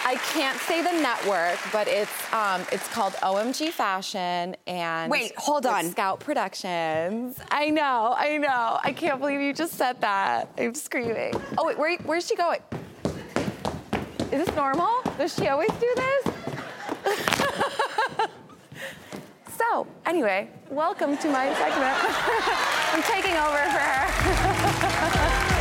I 0.07 0.17
can't 0.33 0.59
say 0.59 0.83
the 0.83 0.91
network, 0.91 1.57
but 1.71 1.87
it's 1.87 2.33
um, 2.33 2.61
it's 2.71 2.87
called 2.89 3.13
OMG 3.13 3.71
Fashion 3.71 4.55
and 4.67 5.09
Wait, 5.09 5.33
hold 5.37 5.65
on. 5.65 5.85
Scout 5.85 6.19
Productions. 6.19 7.39
I 7.49 7.69
know, 7.69 8.13
I 8.15 8.37
know. 8.37 8.77
I 8.83 8.93
can't 8.93 9.19
believe 9.19 9.41
you 9.41 9.53
just 9.53 9.73
said 9.73 10.01
that. 10.01 10.49
I'm 10.59 10.75
screaming. 10.75 11.33
Oh 11.57 11.65
wait, 11.65 11.79
where, 11.79 11.97
where's 11.99 12.27
she 12.27 12.35
going? 12.35 12.59
Is 14.31 14.45
this 14.45 14.55
normal? 14.55 14.91
Does 15.17 15.33
she 15.33 15.47
always 15.47 15.71
do 15.79 15.91
this? 15.95 16.35
so, 19.57 19.87
anyway, 20.05 20.49
welcome 20.69 21.17
to 21.17 21.29
my 21.29 21.53
segment. 21.55 21.97
I'm 22.93 23.03
taking 23.03 23.35
over 23.37 23.57
for 23.73 23.79
her. 23.79 25.41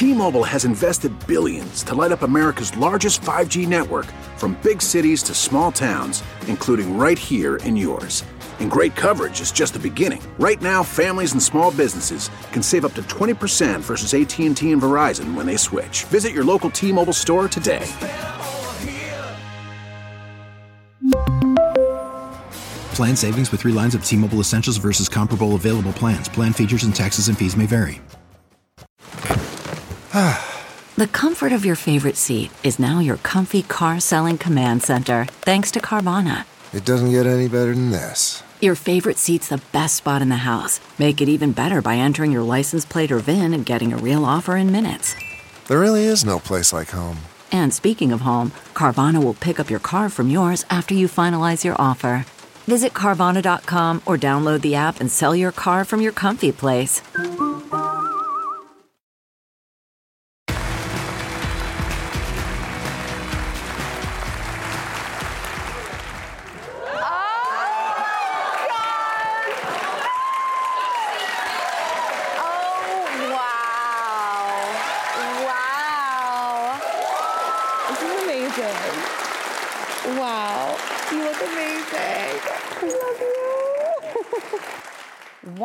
T-Mobile 0.00 0.44
has 0.44 0.64
invested 0.64 1.12
billions 1.26 1.82
to 1.82 1.94
light 1.94 2.10
up 2.10 2.22
America's 2.22 2.74
largest 2.78 3.20
5G 3.20 3.68
network 3.68 4.06
from 4.38 4.58
big 4.62 4.80
cities 4.80 5.22
to 5.24 5.34
small 5.34 5.70
towns, 5.70 6.24
including 6.46 6.96
right 6.96 7.18
here 7.18 7.56
in 7.56 7.76
yours. 7.76 8.24
And 8.60 8.70
great 8.70 8.96
coverage 8.96 9.42
is 9.42 9.52
just 9.52 9.74
the 9.74 9.78
beginning. 9.78 10.22
Right 10.38 10.60
now, 10.62 10.82
families 10.82 11.32
and 11.32 11.42
small 11.42 11.70
businesses 11.70 12.30
can 12.50 12.62
save 12.62 12.86
up 12.86 12.94
to 12.94 13.02
20% 13.02 13.80
versus 13.80 14.14
AT&T 14.14 14.46
and 14.46 14.56
Verizon 14.56 15.34
when 15.34 15.44
they 15.44 15.58
switch. 15.58 16.04
Visit 16.04 16.32
your 16.32 16.44
local 16.44 16.70
T-Mobile 16.70 17.12
store 17.12 17.48
today. 17.48 17.86
Plan 23.00 23.16
savings 23.16 23.50
with 23.50 23.62
three 23.62 23.72
lines 23.72 23.94
of 23.94 24.04
T 24.04 24.14
Mobile 24.14 24.40
Essentials 24.40 24.76
versus 24.76 25.08
comparable 25.08 25.54
available 25.54 25.94
plans. 25.94 26.28
Plan 26.28 26.52
features 26.52 26.82
and 26.82 26.94
taxes 26.94 27.28
and 27.28 27.38
fees 27.38 27.56
may 27.56 27.64
vary. 27.64 27.98
The 30.96 31.06
comfort 31.06 31.52
of 31.52 31.64
your 31.64 31.76
favorite 31.76 32.18
seat 32.18 32.50
is 32.62 32.78
now 32.78 32.98
your 32.98 33.16
comfy 33.16 33.62
car 33.62 34.00
selling 34.00 34.36
command 34.36 34.82
center, 34.82 35.24
thanks 35.40 35.70
to 35.70 35.80
Carvana. 35.80 36.44
It 36.74 36.84
doesn't 36.84 37.10
get 37.10 37.24
any 37.24 37.48
better 37.48 37.72
than 37.74 37.90
this. 37.90 38.42
Your 38.60 38.74
favorite 38.74 39.16
seat's 39.16 39.48
the 39.48 39.62
best 39.72 39.96
spot 39.96 40.20
in 40.20 40.28
the 40.28 40.44
house. 40.44 40.78
Make 40.98 41.22
it 41.22 41.28
even 41.30 41.52
better 41.52 41.80
by 41.80 41.96
entering 41.96 42.32
your 42.32 42.42
license 42.42 42.84
plate 42.84 43.10
or 43.10 43.18
VIN 43.20 43.54
and 43.54 43.64
getting 43.64 43.94
a 43.94 43.96
real 43.96 44.26
offer 44.26 44.56
in 44.56 44.70
minutes. 44.72 45.14
There 45.68 45.80
really 45.80 46.04
is 46.04 46.22
no 46.22 46.38
place 46.38 46.70
like 46.70 46.90
home. 46.90 47.16
And 47.50 47.72
speaking 47.72 48.12
of 48.12 48.20
home, 48.20 48.52
Carvana 48.74 49.24
will 49.24 49.40
pick 49.40 49.58
up 49.58 49.70
your 49.70 49.80
car 49.80 50.10
from 50.10 50.28
yours 50.28 50.66
after 50.68 50.92
you 50.92 51.08
finalize 51.08 51.64
your 51.64 51.80
offer. 51.80 52.26
Visit 52.70 52.92
Carvana.com 52.92 54.00
or 54.06 54.16
download 54.16 54.60
the 54.60 54.76
app 54.76 55.00
and 55.00 55.10
sell 55.10 55.34
your 55.34 55.50
car 55.50 55.84
from 55.84 56.00
your 56.00 56.12
comfy 56.12 56.52
place. 56.52 57.02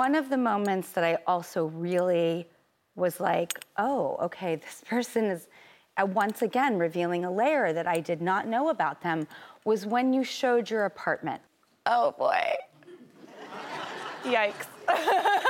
One 0.05 0.13
of 0.13 0.29
the 0.29 0.37
moments 0.37 0.91
that 0.91 1.03
I 1.03 1.17
also 1.25 1.65
really 1.65 2.47
was 2.95 3.19
like, 3.19 3.65
oh, 3.77 4.17
okay, 4.21 4.55
this 4.55 4.83
person 4.87 5.25
is 5.25 5.47
uh, 5.99 6.05
once 6.05 6.43
again 6.43 6.77
revealing 6.77 7.25
a 7.25 7.31
layer 7.31 7.73
that 7.73 7.87
I 7.87 8.01
did 8.01 8.21
not 8.21 8.47
know 8.47 8.69
about 8.69 9.01
them 9.01 9.27
was 9.63 9.87
when 9.87 10.13
you 10.13 10.23
showed 10.23 10.69
your 10.69 10.85
apartment. 10.85 11.41
Oh, 11.87 12.11
boy. 12.19 12.53
Yikes. 14.23 14.67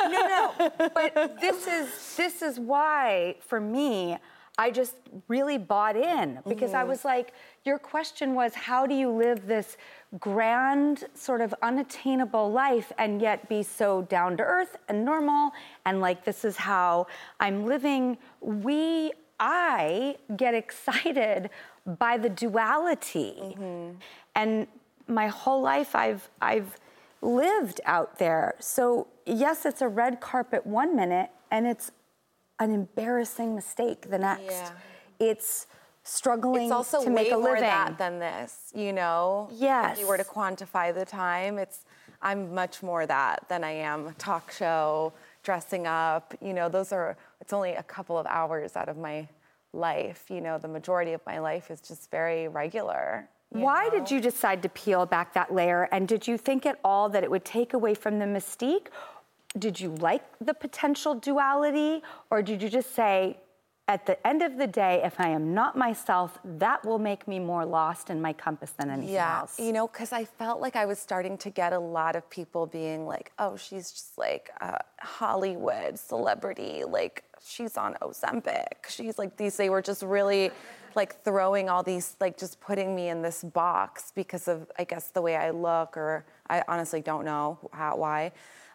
no, 0.10 0.22
no. 0.26 0.72
But 0.94 1.42
this 1.42 1.68
is 1.68 2.16
this 2.16 2.42
is 2.42 2.58
why, 2.58 3.36
for 3.42 3.60
me, 3.60 4.18
I 4.58 4.72
just 4.72 4.96
really 5.28 5.58
bought 5.58 5.98
in 5.98 6.40
because 6.48 6.74
I 6.74 6.84
Mhm. 6.84 6.88
was 6.88 7.04
like, 7.04 7.34
your 7.66 7.78
question 7.78 8.36
was, 8.36 8.56
how 8.56 8.86
do 8.88 8.96
you 8.96 9.10
live 9.10 9.48
this 9.48 9.76
grand, 10.20 11.06
sort 11.14 11.42
of 11.42 11.54
unattainable 11.62 12.52
life 12.52 12.92
and 12.98 13.22
yet 13.22 13.48
be 13.50 13.64
so 13.64 14.04
down 14.04 14.38
to 14.38 14.44
earth 14.44 14.78
and 14.88 15.04
normal? 15.04 15.52
And 15.86 16.02
like, 16.02 16.26
this 16.26 16.46
is 16.46 16.58
how 16.58 17.08
I'm 17.40 17.66
living. 17.66 18.18
We, 18.42 19.12
I 19.40 20.16
get 20.36 20.54
excited 20.54 21.50
by 21.86 22.18
the 22.18 22.30
duality. 22.30 23.36
Mm-hmm. 23.40 23.98
And 24.36 24.68
my 25.08 25.28
whole 25.28 25.62
life, 25.62 25.96
I've, 25.96 26.30
I've 26.42 26.80
lived 27.22 27.82
out 27.86 28.18
there. 28.20 28.56
So, 28.60 29.08
yes, 29.26 29.66
it's 29.66 29.82
a 29.82 29.88
red 29.88 30.20
carpet 30.22 30.66
one 30.66 30.96
minute 30.96 31.30
and 31.52 31.68
it's 31.68 31.92
an 32.60 32.72
embarrassing 32.72 33.54
mistake 33.54 34.10
the 34.10 34.18
next. 34.18 34.52
Yeah. 34.52 34.72
It's 35.20 35.68
struggling 36.06 36.66
It's 36.66 36.72
also 36.72 37.04
to 37.04 37.10
way 37.10 37.24
make 37.24 37.32
a 37.32 37.38
more 37.38 37.50
living. 37.50 37.64
that 37.64 37.98
than 37.98 38.20
this, 38.20 38.72
you 38.74 38.94
know? 38.94 39.50
Yes. 39.52 39.94
If 39.94 40.02
you 40.02 40.08
were 40.08 40.18
to 40.18 40.24
quantify 40.24 40.94
the 40.94 41.04
time, 41.04 41.58
it's 41.58 41.80
I'm 42.22 42.54
much 42.54 42.82
more 42.82 43.06
that 43.06 43.46
than 43.50 43.64
I 43.64 43.72
am 43.72 44.14
talk 44.18 44.52
show, 44.52 45.14
dressing 45.44 45.86
up. 45.86 46.34
You 46.42 46.54
know, 46.54 46.70
those 46.70 46.94
are 46.94 47.18
it's 47.42 47.54
only 47.54 47.74
a 47.74 47.84
couple 47.84 48.18
of 48.18 48.26
hours 48.28 48.76
out 48.78 48.88
of 48.88 48.98
my 48.98 49.28
life. 49.74 50.26
You 50.30 50.42
know, 50.42 50.58
the 50.58 50.68
majority 50.68 51.14
of 51.14 51.22
my 51.26 51.40
life 51.40 51.70
is 51.70 51.82
just 51.82 52.10
very 52.12 52.48
regular. 52.48 53.28
Why 53.50 53.90
did 53.90 54.12
you 54.12 54.20
decide 54.20 54.62
to 54.64 54.70
peel 54.70 55.06
back 55.06 55.34
that 55.34 55.54
layer? 55.54 55.88
And 55.92 56.08
did 56.08 56.28
you 56.28 56.38
think 56.38 56.66
at 56.66 56.80
all 56.84 57.10
that 57.10 57.24
it 57.24 57.32
would 57.32 57.46
take 57.46 57.74
away 57.74 57.94
from 57.94 58.20
the 58.20 58.26
mystique? 58.26 58.88
Did 59.58 59.80
you 59.80 59.92
like 59.96 60.24
the 60.42 60.54
potential 60.54 61.16
duality? 61.16 62.02
Or 62.30 62.42
did 62.42 62.62
you 62.62 62.70
just 62.70 62.94
say, 62.94 63.38
at 63.88 64.08
the 64.08 64.26
end 64.26 64.42
of 64.42 64.58
the 64.58 64.66
day, 64.66 65.02
if 65.04 65.20
I 65.20 65.30
am 65.30 65.54
not 65.54 65.78
myself, 65.78 66.40
that 66.44 66.84
will 66.84 66.98
make 66.98 67.28
me 67.28 67.38
more 67.38 67.66
lost 67.66 68.10
in 68.10 68.20
my 68.20 68.34
compass 68.34 68.72
than 68.72 68.90
anything 68.90 69.14
yeah, 69.14 69.42
else? 69.42 69.60
you 69.60 69.72
know, 69.72 69.88
because 69.88 70.12
I 70.12 70.26
felt 70.26 70.60
like 70.60 70.76
I 70.76 70.86
was 70.86 70.98
starting 70.98 71.38
to 71.40 71.52
get 71.52 71.72
a 71.72 71.80
lot 71.80 72.16
of 72.16 72.28
people 72.30 72.66
being 72.66 73.06
like, 73.06 73.32
"Oh, 73.38 73.56
she's 73.56 73.92
just 73.92 74.18
like 74.18 74.50
a 74.60 74.80
Hollywood 75.00 76.00
celebrity. 76.00 76.84
Like 76.84 77.24
she's 77.46 77.78
on 77.78 77.96
Ozempic. 78.02 78.88
She's 78.90 79.20
like 79.20 79.38
these." 79.38 79.56
They 79.56 79.70
were 79.70 79.84
just 79.84 80.02
really 80.02 80.52
like 80.96 81.24
throwing 81.24 81.70
all 81.70 81.84
these, 81.84 82.16
like 82.20 82.38
just 82.38 82.60
putting 82.60 82.96
me 82.96 83.10
in 83.10 83.22
this 83.22 83.44
box 83.44 84.12
because 84.16 84.48
of, 84.48 84.72
I 84.80 84.86
guess, 84.86 85.10
the 85.10 85.22
way 85.22 85.36
I 85.36 85.52
look, 85.52 85.96
or 85.96 86.26
I 86.50 86.64
honestly 86.68 87.02
don't 87.02 87.26
know 87.26 87.60
how, 87.72 87.98
why. 87.98 88.32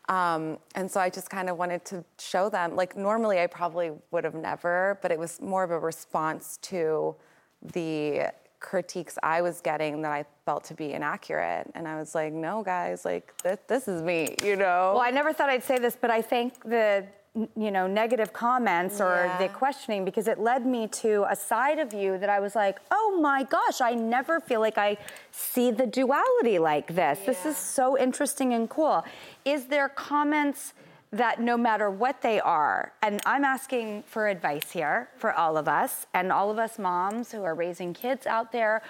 Um, 0.09 0.59
and 0.75 0.91
so 0.91 1.01
I 1.01 1.11
just 1.11 1.31
kind 1.31 1.49
of 1.49 1.57
wanted 1.57 1.85
to 1.87 2.05
show 2.19 2.49
them. 2.49 2.75
Like 2.75 2.97
normally, 2.97 3.41
I 3.41 3.47
probably 3.47 3.93
would 4.11 4.25
have 4.25 4.35
never, 4.35 4.99
but 5.03 5.13
it 5.13 5.19
was 5.19 5.41
more 5.41 5.63
of 5.63 5.71
a 5.71 5.79
response 5.79 6.59
to 6.63 7.15
the 7.63 8.33
critiques 8.61 9.19
I 9.23 9.41
was 9.41 9.61
getting 9.61 10.03
that 10.03 10.13
I 10.13 10.25
felt 10.45 10.65
to 10.65 10.75
be 10.75 10.93
inaccurate. 10.93 11.71
And 11.75 11.89
I 11.89 11.99
was 11.99 12.15
like, 12.15 12.33
no, 12.33 12.63
guys, 12.63 13.05
like 13.05 13.35
this, 13.43 13.59
this 13.67 13.89
is 13.89 14.03
me, 14.03 14.37
you 14.45 14.57
know? 14.57 14.93
Well, 14.95 15.01
I 15.03 15.11
never 15.11 15.33
thought 15.33 15.49
I'd 15.49 15.65
say 15.65 15.79
this, 15.79 15.97
but 15.99 16.11
I 16.11 16.23
thank 16.23 16.63
the 16.63 17.07
you 17.35 17.71
know 17.71 17.87
negative 17.87 18.33
comments 18.33 19.01
or 19.01 19.33
the 19.39 19.49
questioning 19.49 20.05
because 20.05 20.27
it 20.27 20.41
led 20.41 20.67
me 20.67 20.89
to 20.89 21.25
a 21.31 21.37
side 21.37 21.79
of 21.79 21.95
you 21.95 22.19
that 22.19 22.29
I 22.29 22.41
was 22.41 22.57
like, 22.57 22.79
oh 22.91 23.19
my 23.21 23.45
gosh, 23.45 23.81
I 23.81 23.95
never 23.95 24.41
feel 24.41 24.61
like 24.61 24.77
I 24.77 24.97
see 25.31 25.71
the 25.71 25.87
duality 25.87 26.59
like 26.59 26.95
this. 26.95 27.21
This 27.27 27.47
is 27.47 27.57
so 27.57 27.97
interesting 27.97 28.53
and 28.53 28.69
cool. 28.69 29.05
Is 29.45 29.67
there 29.67 29.89
comments 29.89 30.75
that 31.13 31.41
no 31.41 31.57
matter 31.57 31.91
what 31.91 32.23
they 32.23 32.41
are, 32.41 32.93
and 33.03 33.21
I'm 33.27 33.45
asking 33.45 34.05
for 34.07 34.29
advice 34.29 34.71
here 34.71 35.09
for 35.17 35.33
all 35.33 35.57
of 35.57 35.67
us 35.67 36.07
and 36.15 36.31
all 36.31 36.51
of 36.51 36.59
us 36.59 36.79
moms 36.79 37.33
who 37.33 37.43
are 37.43 37.55
raising 37.55 37.95
kids 37.95 38.27
out 38.27 38.53
there, 38.53 38.83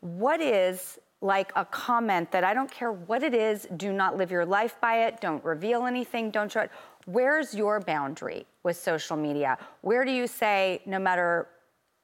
what 0.00 0.40
is 0.40 0.98
like 1.22 1.52
a 1.54 1.64
comment 1.64 2.32
that 2.32 2.42
I 2.42 2.52
don't 2.52 2.70
care 2.70 2.90
what 2.90 3.22
it 3.22 3.32
is, 3.32 3.66
do 3.76 3.92
not 3.92 4.16
live 4.16 4.30
your 4.30 4.44
life 4.44 4.76
by 4.80 5.06
it, 5.06 5.20
don't 5.20 5.42
reveal 5.44 5.86
anything, 5.86 6.30
don't 6.30 6.50
show 6.50 6.62
it. 6.62 6.70
Where's 7.06 7.54
your 7.54 7.80
boundary 7.80 8.46
with 8.62 8.76
social 8.76 9.16
media? 9.16 9.58
Where 9.80 10.04
do 10.04 10.12
you 10.12 10.26
say, 10.26 10.80
no 10.86 10.98
matter 10.98 11.48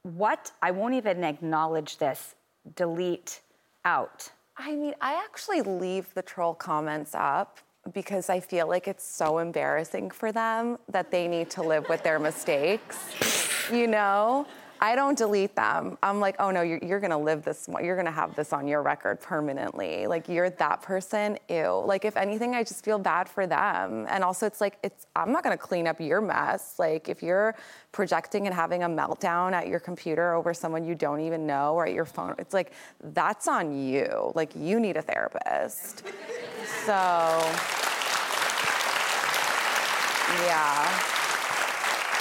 what, 0.03 0.53
I 0.63 0.71
won't 0.71 0.95
even 0.95 1.25
acknowledge 1.25 1.99
this, 1.99 2.35
delete 2.75 3.41
out? 3.85 4.31
I 4.57 4.75
mean, 4.75 4.95
I 5.01 5.15
actually 5.15 5.63
leave 5.63 6.13
the 6.15 6.23
troll 6.23 6.55
comments 6.55 7.15
up 7.15 7.59
because 7.93 8.29
I 8.29 8.41
feel 8.41 8.69
like 8.69 8.89
it's 8.89 9.05
so 9.05 9.39
embarrassing 9.39 10.11
for 10.11 10.33
them 10.33 10.79
that 10.89 11.11
they 11.11 11.29
need 11.29 11.49
to 11.51 11.63
live 11.63 11.89
with 11.89 12.03
their 12.03 12.19
mistakes. 12.19 12.99
You 13.73 13.87
know? 13.87 14.47
I 14.81 14.95
don't 14.95 15.19
delete 15.19 15.57
them. 15.57 15.99
I'm 16.03 16.21
like, 16.21 16.37
oh 16.39 16.51
no, 16.51 16.63
you're, 16.63 16.79
you're 16.79 17.01
gonna 17.01 17.19
live 17.19 17.45
this, 17.45 17.69
you're 17.83 17.97
gonna 17.97 18.11
have 18.11 18.35
this 18.37 18.53
on 18.53 18.69
your 18.69 18.83
record 18.83 19.21
permanently. 19.21 20.07
Like, 20.07 20.29
you're 20.29 20.51
that 20.51 20.83
person, 20.83 21.39
ew. 21.49 21.83
Like, 21.85 22.05
if 22.05 22.17
anything, 22.17 22.55
I 22.55 22.63
just 22.63 22.85
feel 22.85 22.99
bad 22.99 23.29
for 23.29 23.47
them. 23.47 24.07
And 24.09 24.23
also, 24.23 24.47
it's 24.47 24.61
like, 24.61 24.79
it's, 24.83 25.07
I'm 25.17 25.33
not 25.33 25.43
gonna 25.43 25.57
clean 25.57 25.87
up 25.87 26.01
your 26.01 26.21
mess. 26.21 26.75
Like, 26.79 27.09
if 27.09 27.23
you're 27.23 27.55
projecting 27.93 28.47
and 28.47 28.55
having 28.55 28.83
a 28.85 28.89
meltdown 28.89 29.53
at 29.53 29.69
your 29.69 29.81
computer 29.81 30.35
over 30.35 30.55
someone 30.55 30.85
you 30.85 30.95
don't 30.95 31.21
even 31.21 31.47
know 31.47 31.75
or 31.75 31.87
at 31.87 31.95
your 31.95 32.05
phone, 32.05 32.35
it's 32.39 32.55
like, 32.55 32.73
that's 33.03 33.49
on 33.49 33.77
you. 33.77 34.33
Like, 34.35 34.55
you 34.55 34.79
need 34.79 34.97
a 34.97 35.03
therapist. 35.03 36.05
So, 36.85 36.93
yeah. 40.47 41.18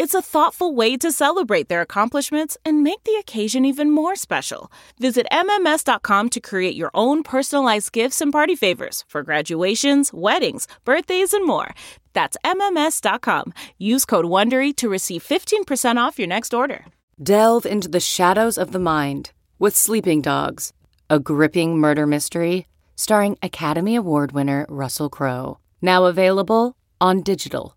It's 0.00 0.14
a 0.14 0.22
thoughtful 0.22 0.74
way 0.74 0.96
to 0.96 1.12
celebrate 1.12 1.68
their 1.68 1.82
accomplishments 1.82 2.56
and 2.64 2.82
make 2.82 3.04
the 3.04 3.16
occasion 3.16 3.66
even 3.66 3.90
more 3.90 4.16
special. 4.16 4.72
Visit 4.98 5.26
MMS.com 5.30 6.30
to 6.30 6.40
create 6.40 6.74
your 6.74 6.90
own 6.94 7.22
personalized 7.22 7.92
gifts 7.92 8.22
and 8.22 8.32
party 8.32 8.56
favors 8.56 9.04
for 9.08 9.22
graduations, 9.22 10.10
weddings, 10.10 10.66
birthdays, 10.86 11.34
and 11.34 11.46
more. 11.46 11.74
That's 12.14 12.38
MMS.com. 12.46 13.52
Use 13.76 14.06
code 14.06 14.24
WONDERY 14.24 14.74
to 14.76 14.88
receive 14.88 15.22
15% 15.22 15.98
off 15.98 16.18
your 16.18 16.28
next 16.28 16.54
order. 16.54 16.86
Delve 17.22 17.66
into 17.66 17.88
the 17.88 18.00
shadows 18.00 18.56
of 18.56 18.72
the 18.72 18.78
mind 18.78 19.32
with 19.58 19.76
Sleeping 19.76 20.22
Dogs, 20.22 20.72
a 21.10 21.20
gripping 21.20 21.76
murder 21.76 22.06
mystery 22.06 22.66
starring 22.96 23.36
Academy 23.42 23.96
Award 23.96 24.32
winner 24.32 24.64
Russell 24.70 25.10
Crowe. 25.10 25.58
Now 25.82 26.06
available 26.06 26.74
on 27.02 27.20
digital. 27.20 27.76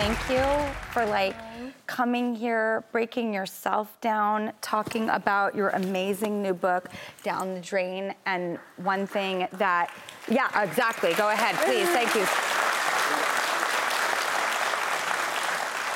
Thank 0.00 0.30
you 0.30 0.72
for 0.92 1.04
like 1.04 1.36
coming 1.86 2.34
here, 2.34 2.84
breaking 2.90 3.34
yourself 3.34 4.00
down, 4.00 4.54
talking 4.62 5.10
about 5.10 5.54
your 5.54 5.68
amazing 5.68 6.42
new 6.42 6.54
book, 6.54 6.88
Down 7.22 7.52
the 7.52 7.60
Drain. 7.60 8.14
And 8.24 8.58
one 8.78 9.06
thing 9.06 9.46
that, 9.52 9.94
yeah, 10.26 10.62
exactly. 10.62 11.12
Go 11.12 11.28
ahead, 11.28 11.54
please. 11.56 11.86
Thank 11.90 12.14
you. 12.14 12.22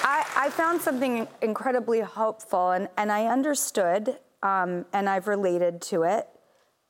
I, 0.05 0.27
I 0.37 0.51
found 0.51 0.83
something 0.83 1.27
incredibly 1.41 2.01
hopeful, 2.01 2.73
and, 2.73 2.91
and 2.99 3.11
I 3.11 3.25
understood, 3.29 4.19
um, 4.43 4.85
and 4.93 5.09
I've 5.09 5.29
related 5.29 5.81
to 5.81 6.03
it 6.03 6.29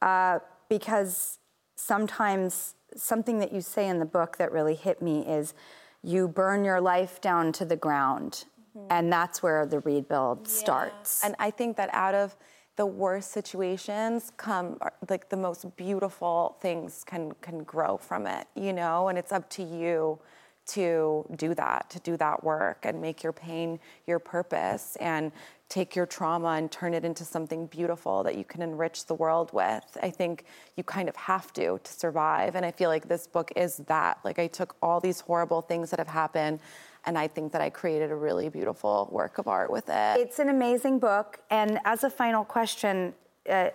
uh, 0.02 0.40
because 0.68 1.38
sometimes 1.76 2.74
something 2.96 3.38
that 3.38 3.52
you 3.52 3.60
say 3.60 3.86
in 3.86 4.00
the 4.00 4.04
book 4.04 4.36
that 4.38 4.50
really 4.50 4.74
hit 4.74 5.00
me 5.00 5.24
is 5.24 5.54
you 6.04 6.28
burn 6.28 6.64
your 6.64 6.80
life 6.80 7.20
down 7.20 7.52
to 7.52 7.64
the 7.64 7.76
ground. 7.76 8.44
Mm-hmm. 8.76 8.86
And 8.90 9.12
that's 9.12 9.42
where 9.42 9.66
the 9.66 9.80
rebuild 9.80 10.40
yeah. 10.42 10.52
starts. 10.52 11.24
And 11.24 11.34
I 11.38 11.50
think 11.50 11.76
that 11.76 11.90
out 11.92 12.14
of 12.14 12.36
the 12.76 12.86
worst 12.86 13.30
situations 13.30 14.32
come 14.36 14.78
like 15.08 15.28
the 15.28 15.36
most 15.36 15.76
beautiful 15.76 16.56
things 16.60 17.04
can 17.04 17.32
can 17.40 17.62
grow 17.62 17.96
from 17.96 18.26
it, 18.26 18.48
you 18.56 18.72
know, 18.72 19.08
and 19.08 19.16
it's 19.16 19.32
up 19.32 19.48
to 19.50 19.62
you 19.62 20.18
to 20.66 21.26
do 21.36 21.54
that, 21.54 21.90
to 21.90 22.00
do 22.00 22.16
that 22.16 22.42
work 22.42 22.84
and 22.84 23.00
make 23.00 23.22
your 23.22 23.32
pain 23.32 23.78
your 24.06 24.18
purpose 24.18 24.96
and 25.00 25.32
take 25.68 25.96
your 25.96 26.06
trauma 26.06 26.48
and 26.50 26.70
turn 26.70 26.94
it 26.94 27.04
into 27.04 27.24
something 27.24 27.66
beautiful 27.66 28.22
that 28.22 28.36
you 28.36 28.44
can 28.44 28.62
enrich 28.62 29.06
the 29.06 29.14
world 29.14 29.52
with. 29.52 29.84
I 30.02 30.10
think 30.10 30.44
you 30.76 30.84
kind 30.84 31.08
of 31.08 31.16
have 31.16 31.52
to 31.54 31.80
to 31.82 31.92
survive. 31.92 32.54
And 32.54 32.64
I 32.64 32.70
feel 32.70 32.90
like 32.90 33.08
this 33.08 33.26
book 33.26 33.52
is 33.56 33.78
that. 33.86 34.18
Like 34.24 34.38
I 34.38 34.46
took 34.46 34.76
all 34.82 35.00
these 35.00 35.20
horrible 35.20 35.62
things 35.62 35.90
that 35.90 35.98
have 35.98 36.08
happened 36.08 36.60
and 37.06 37.18
I 37.18 37.28
think 37.28 37.52
that 37.52 37.60
I 37.60 37.70
created 37.70 38.10
a 38.10 38.16
really 38.16 38.48
beautiful 38.48 39.08
work 39.12 39.38
of 39.38 39.46
art 39.46 39.70
with 39.70 39.88
it. 39.88 40.18
It's 40.18 40.38
an 40.38 40.48
amazing 40.48 40.98
book. 40.98 41.40
And 41.50 41.78
as 41.84 42.04
a 42.04 42.10
final 42.10 42.44
question, 42.44 43.14
uh, 43.48 43.70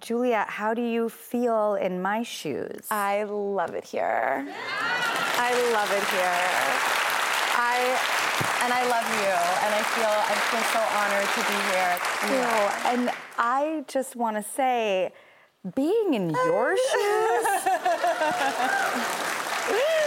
Julia, 0.00 0.44
how 0.48 0.74
do 0.74 0.82
you 0.82 1.08
feel 1.08 1.76
in 1.76 2.02
my 2.02 2.24
shoes? 2.24 2.86
I 2.90 3.22
love 3.22 3.74
it 3.74 3.84
here. 3.84 4.44
I 5.38 5.52
love 5.72 5.90
it 5.92 6.02
here. 6.10 6.42
I 7.54 8.26
and 8.66 8.72
I 8.72 8.82
love 8.90 9.06
you, 9.22 9.30
and 9.62 9.70
I 9.72 9.82
feel 9.94 10.10
I 10.10 10.34
feel 10.50 10.64
so 10.74 10.82
honored 10.98 11.28
to 11.36 11.40
be 11.46 11.58
here. 11.70 11.94
Yeah. 12.34 12.92
And 12.92 13.10
I 13.38 13.84
just 13.86 14.16
want 14.16 14.36
to 14.36 14.42
say, 14.42 15.12
being 15.76 16.14
in 16.14 16.30
your 16.30 16.76
shoes, 16.90 17.46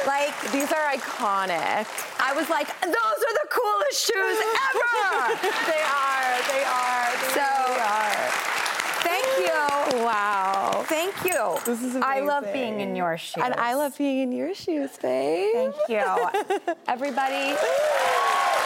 like 0.06 0.36
these 0.52 0.72
are 0.74 0.92
iconic. 0.92 1.88
I 2.20 2.34
was 2.36 2.50
like, 2.50 2.68
those 2.82 3.20
are 3.28 3.36
the 3.42 3.48
coolest 3.50 4.06
shoes 4.06 4.40
ever. 4.68 5.40
they 5.72 5.84
are. 5.88 6.36
They 6.52 6.64
are. 6.68 7.08
They 7.16 7.32
so. 7.32 7.48
Really 7.64 7.80
are. 7.80 8.50
Thank 9.08 9.28
you. 9.40 10.04
Wow. 10.04 10.79
Thank 10.90 11.24
you. 11.24 11.56
This 11.66 11.84
is 11.84 11.96
amazing. 11.96 12.04
I 12.04 12.20
love 12.22 12.52
being 12.52 12.82
in 12.82 12.96
your 12.96 13.16
shoes. 13.16 13.44
And 13.44 13.54
I 13.54 13.76
love 13.76 13.96
being 13.96 14.22
in 14.22 14.32
your 14.32 14.56
shoes, 14.56 14.98
babe. 15.00 15.54
Thank 15.54 15.76
you. 15.88 16.74
Everybody, 16.88 17.54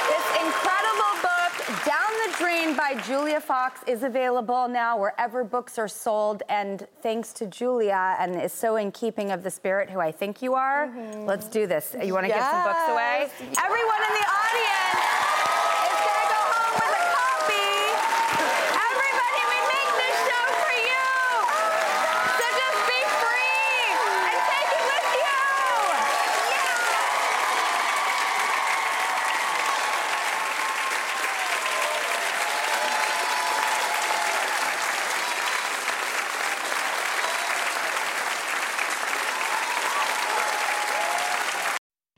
this 0.07 0.25
incredible 0.39 1.13
book, 1.21 1.53
Down 1.85 2.11
the 2.25 2.35
Drain 2.37 2.77
by 2.77 2.95
Julia 3.05 3.41
Fox, 3.41 3.81
is 3.87 4.03
available 4.03 4.69
now 4.69 4.97
wherever 4.97 5.43
books 5.43 5.77
are 5.77 5.89
sold. 5.89 6.43
And 6.47 6.87
thanks 7.01 7.33
to 7.33 7.45
Julia, 7.45 8.15
and 8.17 8.41
is 8.41 8.53
so 8.53 8.77
in 8.77 8.93
keeping 8.93 9.31
of 9.31 9.43
the 9.43 9.51
spirit 9.51 9.89
who 9.89 9.99
I 9.99 10.13
think 10.13 10.41
you 10.41 10.53
are. 10.53 10.87
Mm-hmm. 10.87 11.25
Let's 11.25 11.47
do 11.47 11.67
this. 11.67 11.93
You 12.01 12.13
want 12.13 12.23
to 12.23 12.29
yes. 12.29 12.39
give 12.39 12.51
some 12.51 12.63
books 12.63 12.89
away? 12.89 13.27
Yes. 13.27 13.59
Everyone 13.65 14.01
in 14.07 14.13
the 14.15 14.27
audience. 14.31 14.92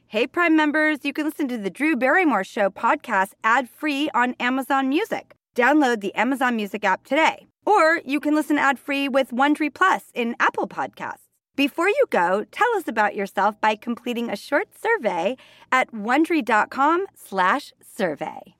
Hey, 0.08 0.28
Prime 0.28 0.56
members, 0.56 1.00
you 1.04 1.14
can 1.14 1.26
listen 1.26 1.48
to 1.48 1.58
the 1.58 1.72
Drew 1.72 1.96
Barrymore 1.96 2.44
Show 2.44 2.70
podcast 2.70 3.32
ad 3.44 3.68
free 3.68 4.08
on 4.14 4.36
Amazon 4.40 4.88
Music. 4.88 5.34
Download 5.56 6.00
the 6.00 6.14
Amazon 6.14 6.56
Music 6.56 6.86
app 6.86 7.04
today. 7.04 7.48
Or 7.66 8.02
you 8.06 8.20
can 8.20 8.36
listen 8.36 8.60
ad 8.60 8.78
free 8.78 9.10
with 9.10 9.32
Wondery 9.32 9.74
Plus 9.74 10.12
in 10.14 10.36
Apple 10.40 10.68
Podcasts. 10.68 11.24
Before 11.56 11.90
you 11.90 12.06
go, 12.12 12.46
tell 12.52 12.68
us 12.76 12.88
about 12.88 13.16
yourself 13.16 13.60
by 13.60 13.76
completing 13.76 14.30
a 14.30 14.36
short 14.36 14.68
survey 14.80 15.38
at 15.72 15.92
wondery.com/survey. 15.92 18.56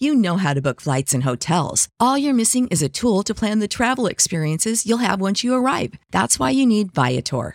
You 0.00 0.14
know 0.16 0.38
how 0.38 0.52
to 0.52 0.60
book 0.60 0.80
flights 0.80 1.14
and 1.14 1.22
hotels. 1.22 1.88
All 2.00 2.18
you're 2.18 2.34
missing 2.34 2.66
is 2.68 2.82
a 2.82 2.88
tool 2.88 3.22
to 3.22 3.34
plan 3.34 3.60
the 3.60 3.68
travel 3.68 4.08
experiences 4.08 4.84
you'll 4.84 4.98
have 4.98 5.20
once 5.20 5.44
you 5.44 5.54
arrive. 5.54 5.94
That's 6.10 6.40
why 6.40 6.50
you 6.50 6.66
need 6.66 6.92
Viator. 6.92 7.54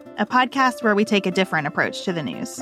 a 0.17 0.25
podcast 0.25 0.83
where 0.83 0.95
we 0.95 1.05
take 1.05 1.25
a 1.25 1.31
different 1.31 1.67
approach 1.67 2.03
to 2.03 2.13
the 2.13 2.21
news. 2.21 2.59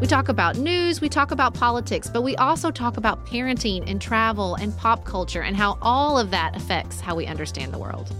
We 0.00 0.06
talk 0.06 0.28
about 0.28 0.56
news, 0.56 1.00
we 1.00 1.08
talk 1.08 1.30
about 1.30 1.52
politics, 1.54 2.08
but 2.10 2.22
we 2.22 2.34
also 2.36 2.70
talk 2.70 2.96
about 2.96 3.26
parenting 3.26 3.84
and 3.86 4.00
travel 4.00 4.54
and 4.54 4.76
pop 4.78 5.04
culture 5.04 5.42
and 5.42 5.56
how 5.56 5.76
all 5.82 6.18
of 6.18 6.30
that 6.30 6.56
affects 6.56 7.00
how 7.00 7.14
we 7.14 7.26
understand 7.26 7.72
the 7.72 7.78
world. 7.78 8.10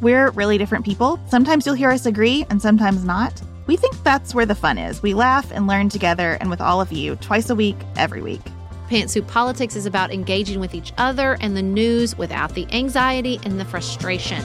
We're 0.00 0.30
really 0.30 0.58
different 0.58 0.84
people. 0.84 1.20
Sometimes 1.28 1.66
you'll 1.66 1.74
hear 1.74 1.90
us 1.90 2.06
agree 2.06 2.46
and 2.50 2.62
sometimes 2.62 3.04
not. 3.04 3.40
We 3.66 3.76
think 3.76 4.02
that's 4.02 4.34
where 4.34 4.46
the 4.46 4.54
fun 4.54 4.78
is. 4.78 5.02
We 5.02 5.12
laugh 5.12 5.50
and 5.52 5.66
learn 5.66 5.90
together 5.90 6.38
and 6.40 6.48
with 6.48 6.60
all 6.60 6.80
of 6.80 6.92
you 6.92 7.16
twice 7.16 7.50
a 7.50 7.54
week, 7.54 7.76
every 7.96 8.22
week. 8.22 8.40
Pantsuit 8.88 9.26
Politics 9.26 9.76
is 9.76 9.84
about 9.84 10.10
engaging 10.10 10.60
with 10.60 10.74
each 10.74 10.94
other 10.96 11.36
and 11.42 11.54
the 11.54 11.62
news 11.62 12.16
without 12.16 12.54
the 12.54 12.66
anxiety 12.72 13.38
and 13.44 13.60
the 13.60 13.64
frustration. 13.66 14.42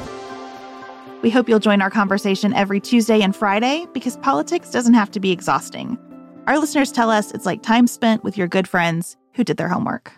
We 1.23 1.29
hope 1.29 1.47
you'll 1.47 1.59
join 1.59 1.81
our 1.81 1.89
conversation 1.89 2.53
every 2.53 2.81
Tuesday 2.81 3.21
and 3.21 3.33
Friday 3.33 3.87
because 3.93 4.17
politics 4.17 4.69
doesn't 4.69 4.93
have 4.93 5.09
to 5.11 5.21
be 5.21 5.31
exhausting. 5.31 5.97
Our 6.47 6.59
listeners 6.59 6.91
tell 6.91 7.09
us 7.09 7.31
it's 7.31 7.45
like 7.45 7.63
time 7.63 7.87
spent 7.87 8.25
with 8.25 8.37
your 8.37 8.49
good 8.49 8.67
friends 8.67 9.15
who 9.33 9.45
did 9.45 9.55
their 9.55 9.69
homework. 9.69 10.11